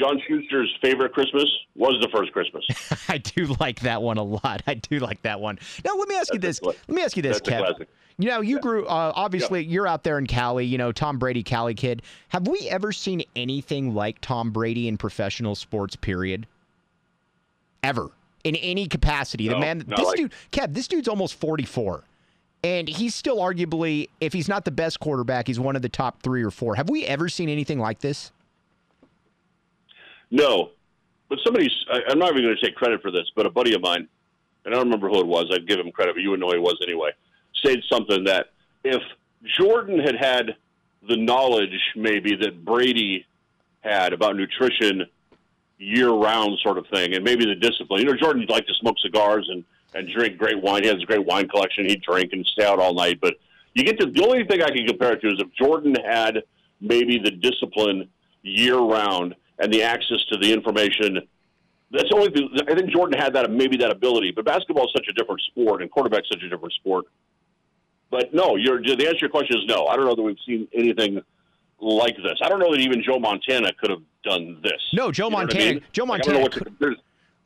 John 0.00 0.18
Schuster's 0.26 0.74
favorite 0.80 1.12
Christmas 1.12 1.44
was 1.76 2.00
the 2.00 2.08
first 2.08 2.32
Christmas. 2.32 2.64
I 3.08 3.18
do 3.18 3.54
like 3.60 3.80
that 3.80 4.00
one 4.00 4.16
a 4.16 4.22
lot. 4.22 4.62
I 4.66 4.74
do 4.74 4.98
like 4.98 5.20
that 5.22 5.40
one. 5.40 5.58
Now 5.84 5.94
let 5.94 6.08
me 6.08 6.14
ask 6.14 6.28
That's 6.28 6.34
you 6.34 6.40
this. 6.40 6.62
Let 6.62 6.88
me 6.88 7.02
ask 7.02 7.16
you 7.16 7.22
this, 7.22 7.40
Kev. 7.40 7.86
You 8.16 8.28
know, 8.28 8.40
you 8.40 8.56
yeah. 8.56 8.62
grew. 8.62 8.86
Uh, 8.86 9.12
obviously, 9.14 9.60
yeah. 9.60 9.70
you're 9.70 9.86
out 9.86 10.02
there 10.02 10.18
in 10.18 10.26
Cali. 10.26 10.64
You 10.64 10.78
know, 10.78 10.90
Tom 10.90 11.18
Brady, 11.18 11.42
Cali 11.42 11.74
kid. 11.74 12.02
Have 12.28 12.48
we 12.48 12.66
ever 12.70 12.92
seen 12.92 13.22
anything 13.36 13.94
like 13.94 14.20
Tom 14.20 14.50
Brady 14.50 14.88
in 14.88 14.96
professional 14.96 15.54
sports? 15.54 15.96
Period. 15.96 16.46
Ever 17.82 18.10
in 18.44 18.56
any 18.56 18.86
capacity. 18.86 19.48
No, 19.48 19.54
the 19.54 19.60
man. 19.60 19.78
This 19.86 19.98
like, 19.98 20.16
dude, 20.16 20.32
Kev. 20.50 20.72
This 20.72 20.88
dude's 20.88 21.08
almost 21.08 21.34
44. 21.34 22.04
And 22.62 22.88
he's 22.88 23.14
still 23.14 23.38
arguably, 23.38 24.08
if 24.20 24.34
he's 24.34 24.48
not 24.48 24.66
the 24.66 24.70
best 24.70 25.00
quarterback, 25.00 25.46
he's 25.46 25.58
one 25.58 25.76
of 25.76 25.82
the 25.82 25.88
top 25.88 26.22
three 26.22 26.42
or 26.42 26.50
four. 26.50 26.74
Have 26.74 26.90
we 26.90 27.06
ever 27.06 27.28
seen 27.28 27.48
anything 27.48 27.78
like 27.78 28.00
this? 28.00 28.32
No, 30.30 30.70
but 31.28 31.38
somebody's. 31.44 31.72
I, 31.92 32.12
am 32.12 32.18
not 32.18 32.30
even 32.30 32.42
going 32.42 32.56
to 32.56 32.66
take 32.66 32.76
credit 32.76 33.02
for 33.02 33.10
this, 33.10 33.30
but 33.34 33.46
a 33.46 33.50
buddy 33.50 33.74
of 33.74 33.82
mine 33.82 34.08
and 34.64 34.74
I 34.74 34.78
don't 34.78 34.86
remember 34.86 35.08
who 35.08 35.20
it 35.20 35.26
was. 35.26 35.46
I'd 35.52 35.66
give 35.66 35.78
him 35.78 35.90
credit, 35.90 36.14
but 36.14 36.22
you 36.22 36.30
would 36.30 36.40
know 36.40 36.48
who 36.48 36.54
he 36.54 36.60
was 36.60 36.78
anyway. 36.82 37.10
Said 37.64 37.80
something 37.90 38.24
that 38.24 38.46
if 38.84 39.02
Jordan 39.58 39.98
had 39.98 40.16
had 40.16 40.56
the 41.08 41.16
knowledge 41.16 41.78
maybe 41.96 42.36
that 42.36 42.64
Brady 42.64 43.26
had 43.80 44.12
about 44.12 44.36
nutrition 44.36 45.06
year 45.78 46.10
round 46.10 46.58
sort 46.62 46.76
of 46.76 46.86
thing, 46.88 47.14
and 47.14 47.24
maybe 47.24 47.46
the 47.46 47.54
discipline. 47.54 48.00
You 48.00 48.06
know, 48.06 48.16
Jordan 48.16 48.44
liked 48.48 48.68
to 48.68 48.74
smoke 48.74 48.96
cigars 49.02 49.48
and 49.50 49.64
and 49.92 50.08
drink 50.14 50.38
great 50.38 50.60
wine. 50.60 50.82
He 50.82 50.88
has 50.88 51.02
a 51.02 51.06
great 51.06 51.24
wine 51.24 51.48
collection. 51.48 51.88
He'd 51.88 52.02
drink 52.02 52.32
and 52.32 52.46
stay 52.46 52.64
out 52.64 52.78
all 52.78 52.94
night. 52.94 53.18
But 53.20 53.34
you 53.74 53.82
get 53.82 53.98
to 53.98 54.06
the 54.06 54.22
only 54.22 54.44
thing 54.44 54.62
I 54.62 54.70
can 54.70 54.86
compare 54.86 55.14
it 55.14 55.20
to 55.22 55.28
is 55.28 55.40
if 55.40 55.52
Jordan 55.54 55.96
had 56.04 56.42
maybe 56.80 57.18
the 57.18 57.32
discipline 57.32 58.08
year 58.42 58.78
round 58.78 59.34
and 59.60 59.72
the 59.72 59.82
access 59.82 60.24
to 60.32 60.36
the 60.38 60.52
information. 60.52 61.20
That's 61.92 62.08
only. 62.12 62.28
I 62.68 62.74
think 62.74 62.90
Jordan 62.90 63.18
had 63.18 63.34
that 63.34 63.50
maybe 63.50 63.76
that 63.78 63.90
ability. 63.90 64.32
But 64.34 64.44
basketball 64.44 64.84
is 64.86 64.92
such 64.96 65.06
a 65.08 65.12
different 65.12 65.40
sport, 65.42 65.82
and 65.82 65.90
quarterback's 65.90 66.28
such 66.32 66.42
a 66.42 66.48
different 66.48 66.72
sport. 66.74 67.04
But 68.10 68.32
no, 68.34 68.56
the 68.56 68.70
answer 68.72 69.12
to 69.12 69.16
your 69.20 69.30
question 69.30 69.56
is 69.58 69.64
no. 69.66 69.86
I 69.86 69.96
don't 69.96 70.04
know 70.04 70.14
that 70.14 70.22
we've 70.22 70.36
seen 70.46 70.66
anything 70.74 71.20
like 71.80 72.16
this. 72.16 72.34
I 72.42 72.48
don't 72.48 72.58
know 72.58 72.70
that 72.72 72.80
even 72.80 73.02
Joe 73.02 73.18
Montana 73.18 73.72
could 73.80 73.90
have 73.90 74.02
done 74.24 74.60
this. 74.62 74.80
No, 74.92 75.10
Joe 75.12 75.26
You 75.26 75.30
know 75.30 75.36
Montana. 75.38 75.64
I 75.64 75.72
mean? 75.74 75.84
Joe 75.92 76.04
Like, 76.04 76.28
I 76.28 76.32
Montana. 76.32 76.50
could- 76.78 76.96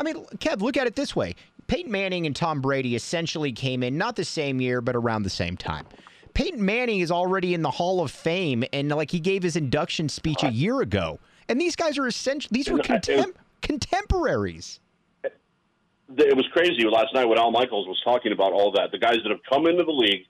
I 0.01 0.03
mean, 0.03 0.25
Kev, 0.39 0.61
look 0.61 0.77
at 0.77 0.87
it 0.87 0.97
this 0.97 1.15
way: 1.15 1.35
Peyton 1.67 1.91
Manning 1.91 2.27
and 2.27 2.35
Tom 2.35 2.61
Brady 2.61 2.95
essentially 2.97 3.53
came 3.53 3.83
in 3.83 3.97
not 3.97 4.17
the 4.17 4.25
same 4.25 4.61
year, 4.61 4.81
but 4.81 4.97
around 4.97 5.23
the 5.23 5.31
same 5.31 5.57
time. 5.57 5.87
Peyton 6.35 6.65
Manning 6.65 6.99
is 7.01 7.11
already 7.13 7.55
in 7.55 7.63
the 7.63 7.71
Hall 7.71 8.01
of 8.03 8.11
Fame, 8.11 8.65
and 8.73 8.89
like 8.91 9.11
he 9.13 9.21
gave 9.21 9.43
his 9.43 9.55
induction 9.57 10.09
speech 10.09 10.43
a 10.43 10.51
year 10.51 10.81
ago. 10.81 11.21
And 11.49 11.61
these 11.61 11.77
guys 11.77 11.99
are 11.99 12.07
essentially 12.07 12.51
these 12.53 12.71
were 12.71 12.81
uh, 12.81 12.85
contem- 12.85 13.35
contemporaries. 13.63 14.81
it 15.23 16.37
was 16.37 16.47
crazy 16.53 16.85
last 16.85 17.15
night 17.15 17.27
when 17.27 17.39
Al 17.39 17.51
Michaels 17.51 17.87
was 17.87 18.01
talking 18.05 18.33
about 18.33 18.53
all 18.53 18.73
that. 18.73 18.91
The 18.93 18.99
guys 18.99 19.17
that 19.23 19.31
have 19.31 19.43
come 19.49 19.67
into 19.67 19.85
the 19.85 19.93
league, 19.93 20.27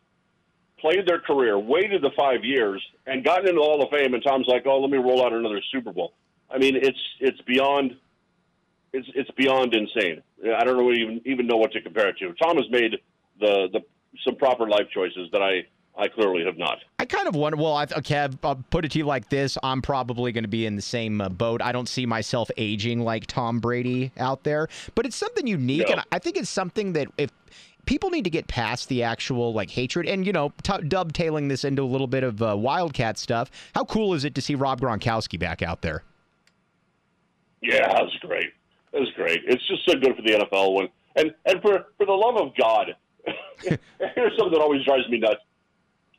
played 0.79 1.07
their 1.07 1.21
career, 1.21 1.59
waited 1.59 2.03
the 2.03 2.11
five 2.17 2.45
years, 2.45 2.83
and 3.07 3.25
gotten 3.25 3.49
into 3.49 3.61
the 3.61 3.65
Hall 3.65 3.83
of 3.83 3.91
Fame. 3.91 4.15
And 4.15 4.23
Tom's 4.23 4.47
like, 4.49 4.67
"Oh, 4.67 4.81
let 4.81 4.91
me 4.91 4.99
roll 4.99 5.25
out 5.25 5.33
another 5.33 5.61
Super 5.73 5.93
Bowl." 5.93 6.15
I 6.51 6.59
mean, 6.59 6.77
it's 6.77 6.99
it's 7.21 7.41
beyond 7.43 7.97
it's 8.93 9.09
it's 9.15 9.31
beyond 9.33 9.75
insane. 9.75 10.23
I 10.57 10.65
don't 10.65 10.77
know 10.77 10.93
even 10.93 11.21
even 11.25 11.47
know 11.47 11.57
what 11.57 11.73
to 11.73 11.81
compare 11.81 12.09
it 12.09 12.19
to. 12.19 12.33
Tom 12.35 12.57
has 12.57 12.71
made 12.71 12.97
the 13.41 13.69
the 13.73 13.81
some 14.25 14.37
proper 14.37 14.69
life 14.69 14.89
choices 14.93 15.29
that 15.33 15.43
I 15.43 15.67
I 15.97 16.09
clearly 16.09 16.45
have 16.45 16.59
not. 16.59 16.79
I 16.99 17.05
kind 17.05 17.29
of 17.29 17.37
wonder. 17.37 17.57
Well, 17.57 17.75
I, 17.77 17.87
okay, 17.99 18.29
I'll 18.43 18.57
put 18.71 18.85
it 18.85 18.91
to 18.93 18.99
you 18.99 19.07
like 19.07 19.29
this: 19.29 19.57
I'm 19.63 19.81
probably 19.81 20.33
going 20.33 20.45
to 20.45 20.49
be 20.49 20.67
in 20.67 20.75
the 20.77 20.83
same 20.83 21.21
uh, 21.21 21.29
boat. 21.29 21.63
I 21.63 21.71
don't 21.73 21.89
see 21.89 22.05
myself 22.05 22.51
aging 22.57 23.01
like 23.01 23.27
Tom 23.27 23.61
Brady 23.61 24.11
out 24.19 24.43
there, 24.43 24.69
but 24.97 25.07
it's 25.07 25.17
something 25.17 25.47
unique, 25.47 25.87
No. 25.87 25.95
and 25.95 26.03
I 26.11 26.19
think 26.19 26.37
it's 26.37 26.51
something 26.51 26.95
that 26.95 27.09
if 27.17 27.31
people 27.87 28.11
need 28.11 28.25
to 28.25 28.31
get 28.31 28.49
past 28.49 28.89
the 28.89 29.03
actual 29.03 29.53
like 29.53 29.71
hatred 29.71 30.07
and 30.09 30.27
you 30.27 30.33
know 30.33 30.53
t- 30.63 30.83
dovetailing 30.89 31.49
this 31.49 31.65
into 31.65 31.83
a 31.83 31.85
little 31.85 32.07
bit 32.09 32.25
of 32.25 32.43
uh, 32.43 32.57
wildcat 32.57 33.17
stuff. 33.19 33.51
How 33.75 33.85
cool 33.85 34.15
is 34.15 34.25
it 34.25 34.35
to 34.35 34.41
see 34.43 34.55
Rob 34.57 34.81
Gronkowski 34.81 35.39
back 35.39 35.63
out 35.63 35.83
there? 35.83 36.03
Yeah, 37.63 37.87
that 37.93 38.03
was 38.03 38.17
great. 38.21 38.53
That 38.93 39.01
was 39.01 39.11
great. 39.17 39.41
It's 39.47 39.67
just 39.69 39.85
so 39.89 39.95
good 39.99 40.17
for 40.17 40.23
the 40.23 40.33
NFL 40.45 40.89
and 41.17 41.33
and 41.47 41.63
for 41.63 41.87
for 41.97 42.07
the 42.07 42.13
love 42.13 42.37
of 42.37 42.57
God, 42.57 42.97
here's 43.63 44.37
something 44.37 44.53
that 44.53 44.61
always 44.61 44.85
drives 44.85 45.09
me 45.09 45.19
nuts. 45.19 45.41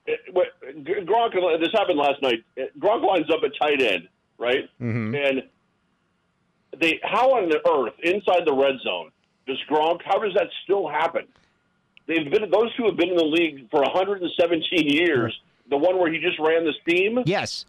Gronk, 0.08 1.60
this 1.60 1.70
happened 1.74 1.98
last 1.98 2.22
night. 2.22 2.44
Gronk 2.80 3.06
lines 3.06 3.26
up 3.32 3.42
at 3.44 3.52
tight 3.60 3.82
end, 3.82 4.08
right? 4.38 4.70
Mm-hmm. 4.82 5.16
And 5.16 5.44
they, 6.80 7.00
how 7.04 7.32
on 7.32 7.52
earth 7.52 7.94
inside 8.04 8.46
the 8.46 8.54
red 8.54 8.76
zone 8.84 9.12
does 9.48 9.58
Gronk? 9.70 10.02
How 10.04 10.20
does 10.20 10.34
that 10.36 10.48
still 10.64 10.88
happen? 10.88 11.26
They've 12.08 12.30
been 12.30 12.50
those 12.52 12.74
two 12.76 12.86
have 12.86 12.98
been 12.98 13.10
in 13.10 13.18
the 13.18 13.24
league 13.26 13.70
for 13.72 13.82
117 13.82 14.88
years. 14.88 15.40
The 15.70 15.78
one 15.78 15.98
where 15.98 16.12
he 16.12 16.20
just 16.20 16.38
ran 16.40 16.64
the 16.64 16.74
steam. 16.84 17.24
Yes, 17.26 17.66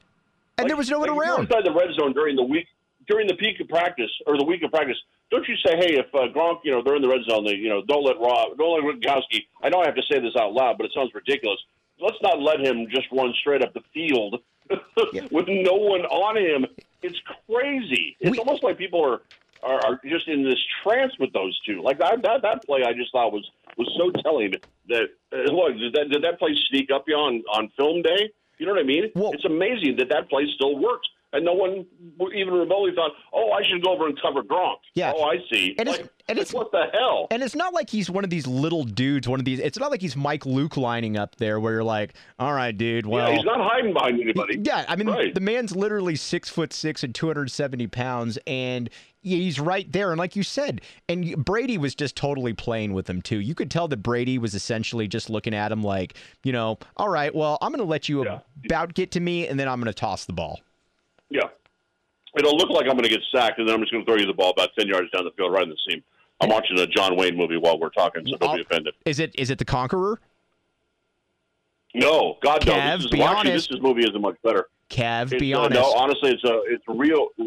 and 0.58 0.64
Like- 0.64 0.68
there 0.68 0.76
was 0.76 0.90
no 0.90 0.98
one 0.98 1.08
like 1.08 1.18
around. 1.18 1.40
inside 1.44 1.64
the 1.64 1.72
red 1.72 1.88
zone 1.98 2.12
during 2.12 2.36
the 2.36 2.42
week, 2.42 2.66
during 3.08 3.26
the 3.26 3.34
peak 3.34 3.58
of 3.60 3.68
practice 3.68 4.10
or 4.26 4.36
the 4.36 4.44
week 4.44 4.62
of 4.62 4.70
practice. 4.70 4.98
Don't 5.30 5.46
you 5.48 5.56
say, 5.64 5.76
hey, 5.76 5.96
if 5.98 6.06
uh, 6.14 6.28
Gronk, 6.32 6.60
you 6.62 6.70
know, 6.72 6.82
they're 6.84 6.94
in 6.96 7.02
the 7.02 7.08
red 7.08 7.22
zone, 7.28 7.44
they, 7.44 7.54
you 7.54 7.68
know, 7.68 7.82
don't 7.82 8.04
let 8.04 8.18
Rob, 8.20 8.56
don't 8.58 8.84
let 8.84 9.00
Gronkowski. 9.00 9.46
I 9.62 9.70
know 9.70 9.80
I 9.80 9.86
have 9.86 9.96
to 9.96 10.02
say 10.02 10.20
this 10.20 10.36
out 10.38 10.52
loud, 10.52 10.76
but 10.78 10.84
it 10.84 10.92
sounds 10.94 11.10
ridiculous. 11.14 11.58
Let's 12.00 12.16
not 12.22 12.40
let 12.40 12.60
him 12.60 12.86
just 12.90 13.06
run 13.12 13.32
straight 13.40 13.62
up 13.62 13.72
the 13.74 13.82
field 13.94 14.40
with 15.30 15.46
no 15.48 15.74
one 15.74 16.02
on 16.06 16.36
him. 16.36 16.66
It's 17.02 17.18
crazy. 17.48 18.16
It's 18.20 18.32
We- 18.32 18.38
almost 18.38 18.62
like 18.62 18.76
people 18.78 19.04
are, 19.04 19.22
are 19.62 19.80
are 19.86 20.00
just 20.04 20.28
in 20.28 20.44
this 20.44 20.58
trance 20.82 21.12
with 21.18 21.32
those 21.32 21.58
two. 21.66 21.82
Like 21.82 21.98
that 21.98 22.22
that, 22.22 22.42
that 22.42 22.64
play, 22.66 22.82
I 22.84 22.92
just 22.92 23.12
thought 23.12 23.32
was 23.32 23.48
was 23.76 23.88
so 23.96 24.10
telling. 24.22 24.54
That 24.88 25.08
uh, 25.32 25.36
look, 25.52 25.76
did 25.78 25.92
that 25.94 26.10
did 26.10 26.22
that 26.24 26.38
play 26.38 26.54
sneak 26.68 26.90
up 26.90 27.04
you 27.08 27.14
on 27.14 27.42
on 27.52 27.70
film 27.76 28.02
day? 28.02 28.30
You 28.58 28.66
know 28.66 28.72
what 28.72 28.80
I 28.80 28.84
mean? 28.84 29.10
Well- 29.14 29.32
it's 29.32 29.44
amazing 29.44 29.96
that 29.96 30.08
that 30.10 30.28
play 30.28 30.46
still 30.54 30.76
works, 30.78 31.08
and 31.36 31.44
no 31.44 31.52
one 31.52 31.86
even 32.34 32.52
remotely 32.54 32.92
thought, 32.94 33.12
"Oh, 33.32 33.52
I 33.52 33.62
should 33.62 33.82
go 33.84 33.92
over 33.92 34.06
and 34.06 34.20
cover 34.20 34.42
Gronk." 34.42 34.76
Yeah. 34.94 35.12
Oh, 35.14 35.22
I 35.24 35.36
see. 35.52 35.74
And 35.78 35.88
it's- 35.88 36.08
and 36.28 36.38
like, 36.38 36.42
it's- 36.48 36.52
what 36.52 36.72
the 36.72 36.86
hell? 36.92 37.28
And 37.30 37.42
it's 37.42 37.54
not 37.54 37.72
like 37.72 37.88
he's 37.90 38.10
one 38.10 38.24
of 38.24 38.30
these 38.30 38.46
little 38.46 38.82
dudes, 38.84 39.28
one 39.28 39.38
of 39.38 39.44
these. 39.44 39.60
It's 39.60 39.78
not 39.78 39.90
like 39.90 40.00
he's 40.00 40.16
Mike 40.16 40.44
Luke 40.46 40.76
lining 40.76 41.16
up 41.16 41.36
there, 41.36 41.60
where 41.60 41.74
you're 41.74 41.84
like, 41.84 42.14
"All 42.38 42.52
right, 42.52 42.76
dude, 42.76 43.06
well." 43.06 43.28
yeah, 43.30 43.36
he's 43.36 43.44
not 43.44 43.58
hiding 43.60 43.92
behind 43.92 44.20
anybody. 44.20 44.58
Yeah, 44.64 44.84
I 44.88 44.96
mean, 44.96 45.08
Right. 45.08 45.34
the 45.34 45.40
man's 45.40 45.76
literally 45.76 46.16
six 46.16 46.48
foot 46.48 46.72
six 46.72 47.04
and 47.04 47.14
270 47.14 47.86
pounds, 47.86 48.38
and 48.46 48.90
he's 49.22 49.58
right 49.58 49.90
there. 49.92 50.10
And 50.12 50.18
like 50.18 50.36
you 50.36 50.42
said, 50.44 50.80
and 51.08 51.44
Brady 51.44 51.78
was 51.78 51.94
just 51.96 52.14
totally 52.16 52.52
playing 52.52 52.92
with 52.94 53.10
him 53.10 53.20
too. 53.22 53.40
You 53.40 53.54
could 53.56 53.70
tell 53.70 53.88
that 53.88 53.96
Brady 53.98 54.38
was 54.38 54.54
essentially 54.54 55.08
just 55.08 55.28
looking 55.30 55.52
at 55.54 55.72
him 55.72 55.82
like, 55.82 56.14
you 56.44 56.52
know, 56.52 56.78
all 56.96 57.08
right, 57.08 57.34
well, 57.34 57.58
I'm 57.60 57.70
going 57.72 57.78
to 57.80 57.84
let 57.84 58.08
you 58.08 58.24
Yeah. 58.24 58.38
about 58.66 58.94
get 58.94 59.10
to 59.12 59.20
me, 59.20 59.46
and 59.48 59.58
then 59.58 59.68
I'm 59.68 59.80
going 59.80 59.92
to 59.92 59.98
toss 59.98 60.26
the 60.26 60.32
ball. 60.32 60.60
Yeah. 61.30 61.48
It'll 62.38 62.56
look 62.56 62.68
like 62.70 62.82
I'm 62.86 62.92
going 62.92 63.02
to 63.04 63.08
get 63.08 63.22
sacked, 63.34 63.58
and 63.58 63.66
then 63.68 63.74
I'm 63.74 63.80
just 63.80 63.92
going 63.92 64.04
to 64.04 64.10
throw 64.10 64.18
you 64.20 64.26
the 64.26 64.34
ball 64.34 64.50
about 64.50 64.70
10 64.78 64.86
yards 64.88 65.10
down 65.10 65.24
the 65.24 65.30
field 65.32 65.52
right 65.52 65.62
in 65.62 65.70
the 65.70 65.76
seam. 65.88 66.02
I'm 66.40 66.50
watching 66.50 66.78
a 66.78 66.86
John 66.86 67.16
Wayne 67.16 67.34
movie 67.36 67.56
while 67.56 67.78
we're 67.80 67.88
talking, 67.90 68.26
so 68.26 68.36
don't 68.36 68.50
I'll- 68.50 68.56
be 68.56 68.62
offended. 68.62 68.94
Is 69.06 69.18
it 69.20 69.34
is 69.38 69.48
it 69.50 69.58
the 69.58 69.64
Conqueror? 69.64 70.20
No, 71.94 72.36
God, 72.42 72.66
no. 72.66 72.74
Kev, 72.74 72.96
This 72.98 73.04
is, 73.06 73.10
be 73.10 73.22
actually, 73.22 73.50
honest. 73.52 73.68
this 73.70 73.76
is, 73.78 73.82
movie 73.82 74.02
isn't 74.02 74.20
much 74.20 74.36
better. 74.44 74.68
Kev, 74.90 75.32
It's, 75.32 75.40
be 75.40 75.54
uh, 75.54 75.60
honest. 75.60 75.80
no, 75.80 75.92
honestly, 75.94 76.30
it's 76.32 76.44
a 76.44 76.60
it's 76.66 76.84
a 76.88 76.92
real. 76.94 77.28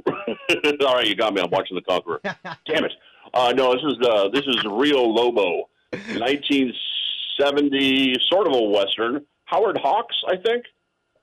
All 0.88 0.96
right, 0.96 1.06
you 1.06 1.14
got 1.16 1.36
me. 1.36 1.42
I'm 1.42 1.52
watching 1.52 1.76
The 1.76 1.84
Conqueror. 1.84 2.20
Damn 2.24 2.86
it. 2.86 2.94
Uh, 3.32 3.54
no, 3.56 3.74
this 3.76 3.84
is 3.84 4.00
uh, 4.08 4.28
this 4.30 4.44
is 4.48 4.64
Rio 4.66 5.04
Lobo, 5.04 5.70
1970, 5.92 8.16
sort 8.32 8.48
of 8.48 8.54
a 8.56 8.62
western. 8.62 9.24
Howard 9.46 9.78
Hawks, 9.78 10.16
I 10.28 10.36
think. 10.38 10.66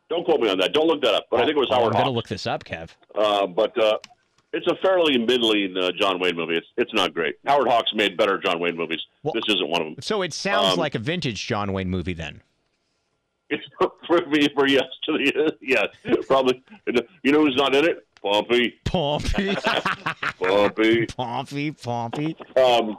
Don't 0.08 0.24
quote 0.24 0.40
me 0.40 0.48
on 0.48 0.58
that. 0.58 0.72
Don't 0.72 0.86
look 0.86 1.00
that 1.02 1.14
up. 1.14 1.26
But 1.30 1.40
I 1.40 1.44
think 1.44 1.56
it 1.56 1.60
was 1.60 1.68
Oh, 1.70 1.84
I'm 1.86 1.92
going 1.92 2.04
to 2.04 2.10
look 2.10 2.28
this 2.28 2.46
up, 2.46 2.64
Kev. 2.64 2.90
Uh, 3.14 3.46
but 3.46 3.76
uh, 3.82 3.98
it's 4.52 4.66
a 4.68 4.76
fairly 4.76 5.18
middling 5.18 5.76
uh, 5.76 5.90
John 5.98 6.20
Wayne 6.20 6.36
movie. 6.36 6.56
It's 6.56 6.66
it's 6.76 6.94
not 6.94 7.12
great. 7.12 7.36
Howard 7.46 7.68
Hawks 7.68 7.92
made 7.94 8.16
better 8.16 8.38
John 8.38 8.60
Wayne 8.60 8.76
movies. 8.76 9.00
Well- 9.22 9.32
this 9.34 9.44
isn't 9.48 9.68
one 9.68 9.80
of 9.82 9.86
them. 9.88 9.96
So 10.00 10.22
it 10.22 10.32
sounds 10.32 10.74
Um, 10.74 10.78
like 10.78 10.94
a 10.94 10.98
vintage 11.00 11.46
John 11.46 11.72
Wayne 11.72 11.88
movie 11.90 12.12
then. 12.14 12.42
It's 13.50 13.64
for 14.06 14.24
me 14.26 14.48
for 14.54 14.66
yes 14.68 14.84
to 15.04 15.12
the 15.18 15.56
yes 15.60 15.86
probably. 16.26 16.62
You 17.22 17.32
know 17.32 17.40
who's 17.44 17.56
not 17.56 17.74
in 17.74 17.84
it? 17.84 18.06
Pompey, 18.22 18.74
Pompey, 18.84 19.54
Pompey, 20.40 21.06
Pompey, 21.06 21.70
Pompey. 21.72 22.36
um, 22.56 22.98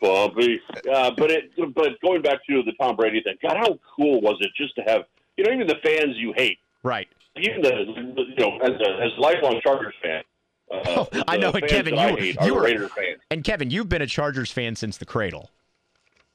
Pompey. 0.00 0.60
Uh, 0.92 1.10
but 1.16 1.30
it 1.30 1.50
but 1.74 2.00
going 2.00 2.22
back 2.22 2.38
to 2.48 2.62
the 2.62 2.72
Tom 2.80 2.96
Brady 2.96 3.22
thing, 3.22 3.36
God, 3.42 3.56
how 3.56 3.78
cool 3.96 4.20
was 4.20 4.36
it 4.40 4.50
just 4.56 4.74
to 4.76 4.82
have 4.82 5.02
you 5.36 5.44
know 5.44 5.52
even 5.52 5.66
the 5.66 5.76
fans 5.84 6.16
you 6.16 6.32
hate, 6.36 6.58
Right. 6.82 7.08
even 7.36 7.62
the 7.62 7.74
you 7.76 8.34
know 8.38 8.58
as 8.58 8.70
a 8.70 9.02
as 9.04 9.12
a 9.16 9.20
lifelong 9.20 9.60
Chargers 9.62 9.94
fan. 10.02 10.22
Uh, 10.70 10.80
Oh, 10.86 11.08
I 11.28 11.36
know, 11.36 11.52
fans 11.52 11.64
Kevin, 11.70 11.94
you- 11.94 12.16
hate 12.16 12.36
you 12.42 12.54
were- 12.54 12.62
Raider 12.62 12.88
fans. 12.88 13.20
And 13.30 13.44
Kevin, 13.44 13.70
you've 13.70 13.88
been 13.88 14.02
a 14.02 14.06
Chargers 14.06 14.50
fan 14.50 14.74
since 14.76 14.96
the 14.96 15.04
cradle. 15.04 15.50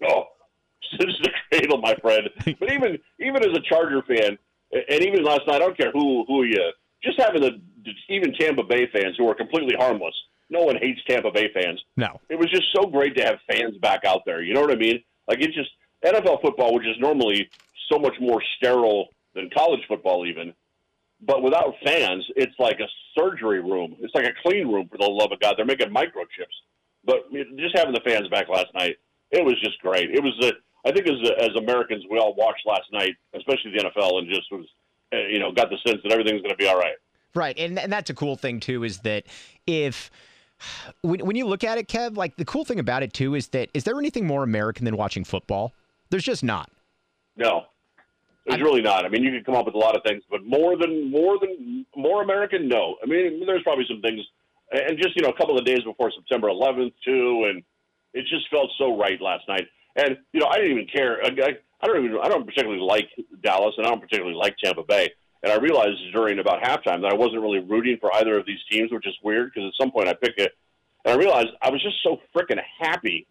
Oh, 0.07 0.23
since 0.99 1.13
the 1.23 1.31
cradle, 1.51 1.77
my 1.79 1.95
friend. 1.95 2.29
But 2.59 2.71
even 2.71 2.99
even 3.19 3.37
as 3.43 3.55
a 3.57 3.61
Charger 3.61 4.01
fan, 4.03 4.37
and 4.71 5.01
even 5.01 5.23
last 5.23 5.41
night, 5.47 5.55
I 5.55 5.59
don't 5.59 5.77
care 5.77 5.91
who 5.91 6.25
who 6.27 6.43
you. 6.43 6.71
Just 7.03 7.19
having 7.19 7.41
the 7.41 7.59
even 8.09 8.33
Tampa 8.33 8.63
Bay 8.63 8.87
fans 8.93 9.15
who 9.17 9.27
are 9.29 9.35
completely 9.35 9.75
harmless. 9.77 10.13
No 10.49 10.61
one 10.63 10.77
hates 10.77 10.99
Tampa 11.07 11.31
Bay 11.31 11.49
fans. 11.53 11.81
No. 11.95 12.19
It 12.29 12.35
was 12.37 12.49
just 12.49 12.65
so 12.75 12.85
great 12.87 13.15
to 13.17 13.23
have 13.23 13.39
fans 13.49 13.77
back 13.77 14.03
out 14.03 14.25
there. 14.25 14.41
You 14.41 14.53
know 14.53 14.61
what 14.61 14.71
I 14.71 14.75
mean? 14.75 15.01
Like 15.27 15.39
it 15.41 15.51
just 15.53 15.69
NFL 16.03 16.41
football, 16.41 16.73
which 16.73 16.87
is 16.87 16.95
normally 16.99 17.49
so 17.91 17.99
much 17.99 18.13
more 18.19 18.41
sterile 18.57 19.09
than 19.35 19.49
college 19.55 19.81
football, 19.87 20.25
even. 20.25 20.53
But 21.21 21.43
without 21.43 21.73
fans, 21.85 22.25
it's 22.35 22.57
like 22.59 22.79
a 22.79 22.87
surgery 23.17 23.61
room. 23.61 23.95
It's 23.99 24.15
like 24.15 24.25
a 24.25 24.33
clean 24.41 24.67
room 24.67 24.87
for 24.89 24.97
the 24.97 25.09
love 25.09 25.31
of 25.31 25.39
God. 25.39 25.55
They're 25.57 25.65
making 25.65 25.89
microchips. 25.89 26.55
But 27.05 27.31
just 27.57 27.77
having 27.77 27.93
the 27.93 28.01
fans 28.05 28.27
back 28.29 28.47
last 28.49 28.67
night, 28.73 28.97
it 29.31 29.43
was 29.43 29.55
just 29.61 29.79
great. 29.79 30.09
It 30.11 30.23
was 30.23 30.33
a, 30.43 30.51
I 30.87 30.91
think 30.91 31.07
as 31.07 31.29
as 31.41 31.49
Americans, 31.57 32.05
we 32.09 32.17
all 32.17 32.33
watched 32.35 32.65
last 32.65 32.91
night, 32.91 33.15
especially 33.33 33.71
the 33.71 33.83
NFL, 33.83 34.19
and 34.19 34.29
just 34.29 34.51
was, 34.51 34.65
uh, 35.13 35.17
you 35.17 35.39
know, 35.39 35.51
got 35.51 35.69
the 35.69 35.77
sense 35.85 35.99
that 36.03 36.11
everything's 36.11 36.41
going 36.41 36.51
to 36.51 36.57
be 36.57 36.67
all 36.67 36.77
right. 36.77 36.95
Right, 37.35 37.57
and 37.59 37.77
and 37.77 37.91
that's 37.91 38.09
a 38.09 38.13
cool 38.13 38.35
thing 38.35 38.59
too 38.59 38.83
is 38.83 38.99
that 38.99 39.25
if 39.67 40.09
when, 41.01 41.19
when 41.25 41.35
you 41.35 41.45
look 41.45 41.63
at 41.63 41.77
it, 41.77 41.87
Kev, 41.87 42.17
like 42.17 42.37
the 42.37 42.45
cool 42.45 42.65
thing 42.65 42.79
about 42.79 43.03
it 43.03 43.13
too 43.13 43.35
is 43.35 43.49
that 43.49 43.69
is 43.73 43.83
there 43.83 43.97
anything 43.99 44.25
more 44.25 44.43
American 44.43 44.85
than 44.85 44.97
watching 44.97 45.23
football? 45.23 45.73
There's 46.09 46.23
just 46.23 46.43
not. 46.43 46.71
No, 47.37 47.65
there's 48.49 48.61
really 48.61 48.81
not. 48.81 49.05
I 49.05 49.09
mean, 49.09 49.23
you 49.23 49.31
could 49.31 49.45
come 49.45 49.55
up 49.55 49.65
with 49.65 49.75
a 49.75 49.79
lot 49.79 49.95
of 49.95 50.03
things, 50.03 50.23
but 50.29 50.45
more 50.45 50.77
than 50.77 51.11
more 51.11 51.37
than 51.39 51.85
more 51.95 52.23
American, 52.23 52.67
no. 52.67 52.95
I 53.03 53.05
mean, 53.05 53.45
there's 53.45 53.63
probably 53.63 53.85
some 53.87 54.01
things, 54.01 54.21
and 54.71 54.97
just 54.97 55.15
you 55.15 55.21
know, 55.21 55.29
a 55.29 55.37
couple 55.37 55.57
of 55.57 55.65
days 55.65 55.83
before 55.83 56.11
September 56.11 56.47
11th 56.49 56.93
too, 57.03 57.45
and 57.49 57.63
it 58.13 58.25
just 58.27 58.49
felt 58.49 58.69
so 58.77 58.97
right 58.97 59.21
last 59.21 59.47
night. 59.47 59.67
And 59.95 60.17
you 60.33 60.39
know, 60.39 60.47
I 60.47 60.57
didn't 60.57 60.71
even 60.71 60.87
care. 60.87 61.23
I, 61.23 61.29
I 61.81 61.87
don't 61.87 62.03
even. 62.03 62.17
I 62.21 62.29
don't 62.29 62.45
particularly 62.45 62.81
like 62.81 63.09
Dallas, 63.43 63.75
and 63.77 63.85
I 63.85 63.89
don't 63.89 64.01
particularly 64.01 64.35
like 64.35 64.55
Tampa 64.63 64.83
Bay. 64.83 65.09
And 65.43 65.53
I 65.53 65.57
realized 65.57 65.97
during 66.13 66.39
about 66.39 66.61
halftime 66.61 67.01
that 67.01 67.11
I 67.11 67.15
wasn't 67.15 67.41
really 67.41 67.59
rooting 67.59 67.97
for 68.01 68.13
either 68.15 68.37
of 68.37 68.45
these 68.45 68.59
teams, 68.69 68.91
which 68.91 69.07
is 69.07 69.15
weird 69.23 69.51
because 69.53 69.67
at 69.69 69.81
some 69.81 69.91
point 69.91 70.09
I 70.09 70.13
pick 70.13 70.33
it, 70.37 70.51
and 71.05 71.13
I 71.13 71.17
realized 71.17 71.47
I 71.61 71.69
was 71.69 71.81
just 71.81 71.95
so 72.03 72.19
freaking 72.35 72.59
happy. 72.79 73.25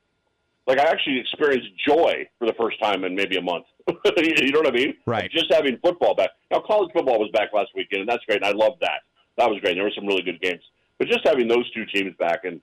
Like 0.69 0.79
I 0.79 0.85
actually 0.85 1.19
experienced 1.19 1.69
joy 1.87 2.29
for 2.39 2.47
the 2.47 2.53
first 2.61 2.79
time 2.81 3.03
in 3.05 3.15
maybe 3.15 3.37
a 3.39 3.43
month. 3.43 3.65
you 3.89 4.53
know 4.53 4.61
what 4.61 4.69
I 4.69 4.71
mean? 4.71 4.95
Right. 5.07 5.31
Just 5.31 5.47
having 5.51 5.79
football 5.83 6.15
back. 6.15 6.31
Now 6.51 6.61
college 6.61 6.91
football 6.93 7.19
was 7.19 7.31
back 7.33 7.49
last 7.55 7.71
weekend, 7.75 8.03
and 8.03 8.09
that's 8.09 8.23
great. 8.27 8.37
And 8.37 8.45
I 8.45 8.53
love 8.53 8.75
that. 8.83 9.01
That 9.39 9.49
was 9.49 9.59
great. 9.61 9.75
There 9.75 9.85
were 9.85 9.93
some 9.97 10.07
really 10.07 10.23
good 10.23 10.41
games, 10.43 10.63
but 10.99 11.09
just 11.09 11.21
having 11.27 11.49
those 11.49 11.69
two 11.73 11.87
teams 11.87 12.15
back 12.19 12.45
and 12.45 12.61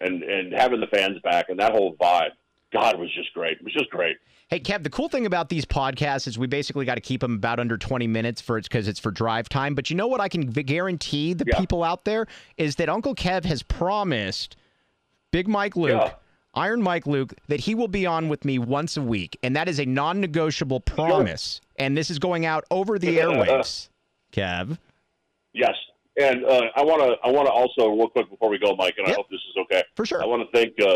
and 0.00 0.22
and 0.22 0.52
having 0.52 0.78
the 0.80 0.86
fans 0.86 1.18
back 1.24 1.46
and 1.48 1.58
that 1.58 1.72
whole 1.72 1.96
vibe, 1.96 2.30
God, 2.72 2.96
was 2.98 3.12
just 3.14 3.34
great. 3.34 3.58
It 3.58 3.64
was 3.64 3.72
just 3.72 3.90
great. 3.90 4.16
Hey, 4.50 4.60
Kev, 4.60 4.82
the 4.84 4.88
cool 4.90 5.08
thing 5.08 5.26
about 5.26 5.48
these 5.50 5.66
podcasts 5.66 6.26
is 6.28 6.38
we 6.38 6.46
basically 6.46 6.86
got 6.86 6.94
to 6.94 7.02
keep 7.02 7.20
them 7.20 7.34
about 7.34 7.58
under 7.60 7.76
20 7.76 8.06
minutes 8.06 8.40
for 8.40 8.56
it's 8.56 8.66
because 8.68 8.88
it's 8.88 9.00
for 9.00 9.10
drive 9.10 9.48
time. 9.48 9.74
But 9.74 9.90
you 9.90 9.96
know 9.96 10.06
what 10.06 10.20
I 10.22 10.28
can 10.28 10.42
guarantee 10.46 11.34
the 11.34 11.44
Yeah. 11.48 11.58
people 11.58 11.82
out 11.84 12.04
there 12.06 12.26
is 12.56 12.76
that 12.76 12.88
Uncle 12.88 13.14
Kev 13.14 13.44
has 13.44 13.62
promised 13.64 14.56
Big 15.32 15.48
Mike 15.48 15.76
Luke, 15.76 15.90
Yeah. 15.90 16.12
Iron 16.58 16.82
Mike 16.82 17.06
Luke, 17.06 17.34
that 17.48 17.60
he 17.60 17.74
will 17.74 17.88
be 17.88 18.04
on 18.04 18.28
with 18.28 18.44
me 18.44 18.58
once 18.58 18.96
a 18.96 19.02
week. 19.02 19.38
And 19.42 19.54
that 19.56 19.68
is 19.68 19.78
a 19.78 19.86
non 19.86 20.20
negotiable 20.20 20.80
promise. 20.80 21.60
And 21.76 21.96
this 21.96 22.10
is 22.10 22.18
going 22.18 22.44
out 22.44 22.64
over 22.70 22.98
the 22.98 23.18
airwaves, 23.18 23.88
Kev. 24.32 24.78
Yes, 25.54 25.74
and 26.20 26.44
uh, 26.44 26.62
I 26.76 26.82
want 26.82 27.00
to 27.02 27.16
I 27.26 27.30
want 27.30 27.46
to 27.46 27.52
also 27.52 27.88
real 27.96 28.08
quick 28.08 28.28
before 28.28 28.50
we 28.50 28.58
go, 28.58 28.74
Mike, 28.76 28.94
and 28.98 29.06
Yep. 29.06 29.14
I 29.14 29.16
hope 29.16 29.30
this 29.30 29.40
is 29.40 29.56
okay. 29.64 29.82
For 29.94 30.04
sure. 30.04 30.22
I 30.22 30.26
want 30.26 30.42
to 30.42 30.56
thank 30.58 30.74
uh, 30.80 30.86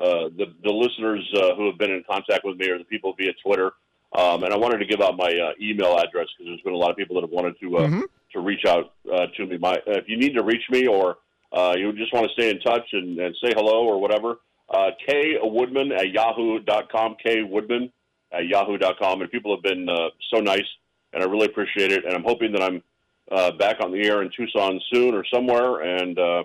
uh, 0.00 0.28
the 0.36 0.46
the 0.62 0.70
listeners 0.70 1.28
uh, 1.36 1.54
who 1.56 1.66
have 1.66 1.78
been 1.78 1.90
in 1.90 2.04
contact 2.08 2.44
with 2.44 2.56
me 2.56 2.68
or 2.70 2.78
the 2.78 2.84
people 2.84 3.12
via 3.18 3.32
Twitter, 3.44 3.72
um, 4.16 4.44
and 4.44 4.52
I 4.52 4.56
wanted 4.56 4.78
to 4.78 4.86
give 4.86 5.00
out 5.00 5.16
my 5.16 5.26
uh, 5.28 5.52
email 5.60 5.96
address 5.98 6.26
because 6.38 6.46
there's 6.50 6.60
been 6.62 6.72
a 6.74 6.76
lot 6.76 6.90
of 6.90 6.96
people 6.96 7.16
that 7.16 7.22
have 7.22 7.30
wanted 7.30 7.58
to 7.60 7.76
uh, 7.76 7.80
Mhm. 7.88 8.02
to 8.34 8.40
reach 8.40 8.64
out 8.66 8.92
uh, 9.12 9.26
to 9.36 9.46
me. 9.46 9.58
My 9.58 9.76
if 9.86 10.08
you 10.08 10.16
need 10.16 10.34
to 10.34 10.42
reach 10.44 10.62
me 10.70 10.86
or 10.86 11.18
uh, 11.52 11.74
you 11.76 11.92
just 11.94 12.12
want 12.12 12.26
to 12.26 12.32
stay 12.32 12.50
in 12.50 12.60
touch 12.60 12.86
and, 12.92 13.18
and 13.18 13.34
say 13.42 13.52
hello 13.56 13.84
or 13.86 13.98
whatever, 14.00 14.36
uh, 14.70 14.90
K 15.06 15.36
Woodman 15.42 15.92
at 15.92 16.10
yahoo.com, 16.10 17.16
K 17.22 17.42
Woodman 17.42 17.92
at 18.32 18.46
yahoo.com, 18.46 19.22
and 19.22 19.30
people 19.30 19.54
have 19.54 19.62
been 19.62 19.88
uh, 19.88 20.08
so 20.32 20.40
nice, 20.40 20.66
and 21.12 21.22
I 21.22 21.26
really 21.26 21.46
appreciate 21.46 21.92
it, 21.92 22.04
and 22.04 22.14
I'm 22.14 22.24
hoping 22.24 22.52
that 22.52 22.62
I'm 22.62 22.82
uh, 23.30 23.52
back 23.52 23.76
on 23.82 23.92
the 23.92 24.06
air 24.06 24.22
in 24.22 24.30
Tucson 24.34 24.80
soon 24.92 25.14
or 25.14 25.24
somewhere. 25.32 25.80
And 25.80 26.18
uh, 26.18 26.44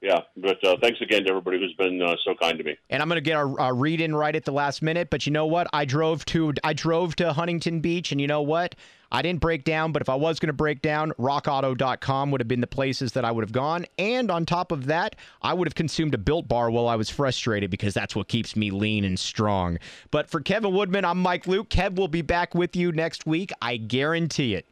yeah, 0.00 0.20
but 0.36 0.64
uh, 0.64 0.76
thanks 0.80 1.00
again 1.00 1.24
to 1.24 1.30
everybody 1.30 1.58
who's 1.58 1.74
been 1.74 2.00
uh, 2.00 2.14
so 2.24 2.34
kind 2.40 2.56
to 2.58 2.64
me. 2.64 2.76
and 2.88 3.02
I'm 3.02 3.08
going 3.08 3.16
to 3.16 3.20
get 3.20 3.36
a, 3.36 3.44
a 3.44 3.72
read 3.72 4.00
in 4.00 4.14
right 4.14 4.34
at 4.34 4.44
the 4.44 4.52
last 4.52 4.80
minute. 4.80 5.10
But 5.10 5.26
you 5.26 5.32
know 5.32 5.46
what? 5.46 5.66
I 5.72 5.84
drove 5.84 6.24
to 6.26 6.54
I 6.64 6.72
drove 6.72 7.16
to 7.16 7.32
Huntington 7.32 7.80
Beach, 7.80 8.12
and 8.12 8.20
you 8.20 8.26
know 8.26 8.42
what? 8.42 8.74
I 9.12 9.22
didn't 9.22 9.40
break 9.40 9.64
down, 9.64 9.92
but 9.92 10.02
if 10.02 10.08
I 10.08 10.14
was 10.14 10.38
going 10.38 10.48
to 10.48 10.52
break 10.52 10.82
down, 10.82 11.12
RockAuto.com 11.18 12.30
would 12.30 12.40
have 12.40 12.48
been 12.48 12.60
the 12.60 12.66
places 12.66 13.12
that 13.12 13.24
I 13.24 13.32
would 13.32 13.42
have 13.42 13.52
gone. 13.52 13.86
And 13.98 14.30
on 14.30 14.46
top 14.46 14.70
of 14.70 14.86
that, 14.86 15.16
I 15.42 15.52
would 15.52 15.66
have 15.66 15.74
consumed 15.74 16.14
a 16.14 16.18
Built 16.18 16.46
Bar 16.46 16.70
while 16.70 16.86
I 16.86 16.96
was 16.96 17.10
frustrated 17.10 17.70
because 17.70 17.94
that's 17.94 18.14
what 18.14 18.28
keeps 18.28 18.54
me 18.54 18.70
lean 18.70 19.04
and 19.04 19.18
strong. 19.18 19.78
But 20.10 20.30
for 20.30 20.40
Kevin 20.40 20.72
Woodman, 20.72 21.04
I'm 21.04 21.18
Mike 21.18 21.46
Luke. 21.46 21.70
Kev 21.70 21.96
will 21.96 22.08
be 22.08 22.22
back 22.22 22.54
with 22.54 22.76
you 22.76 22.92
next 22.92 23.26
week. 23.26 23.50
I 23.60 23.76
guarantee 23.76 24.54
it. 24.54 24.66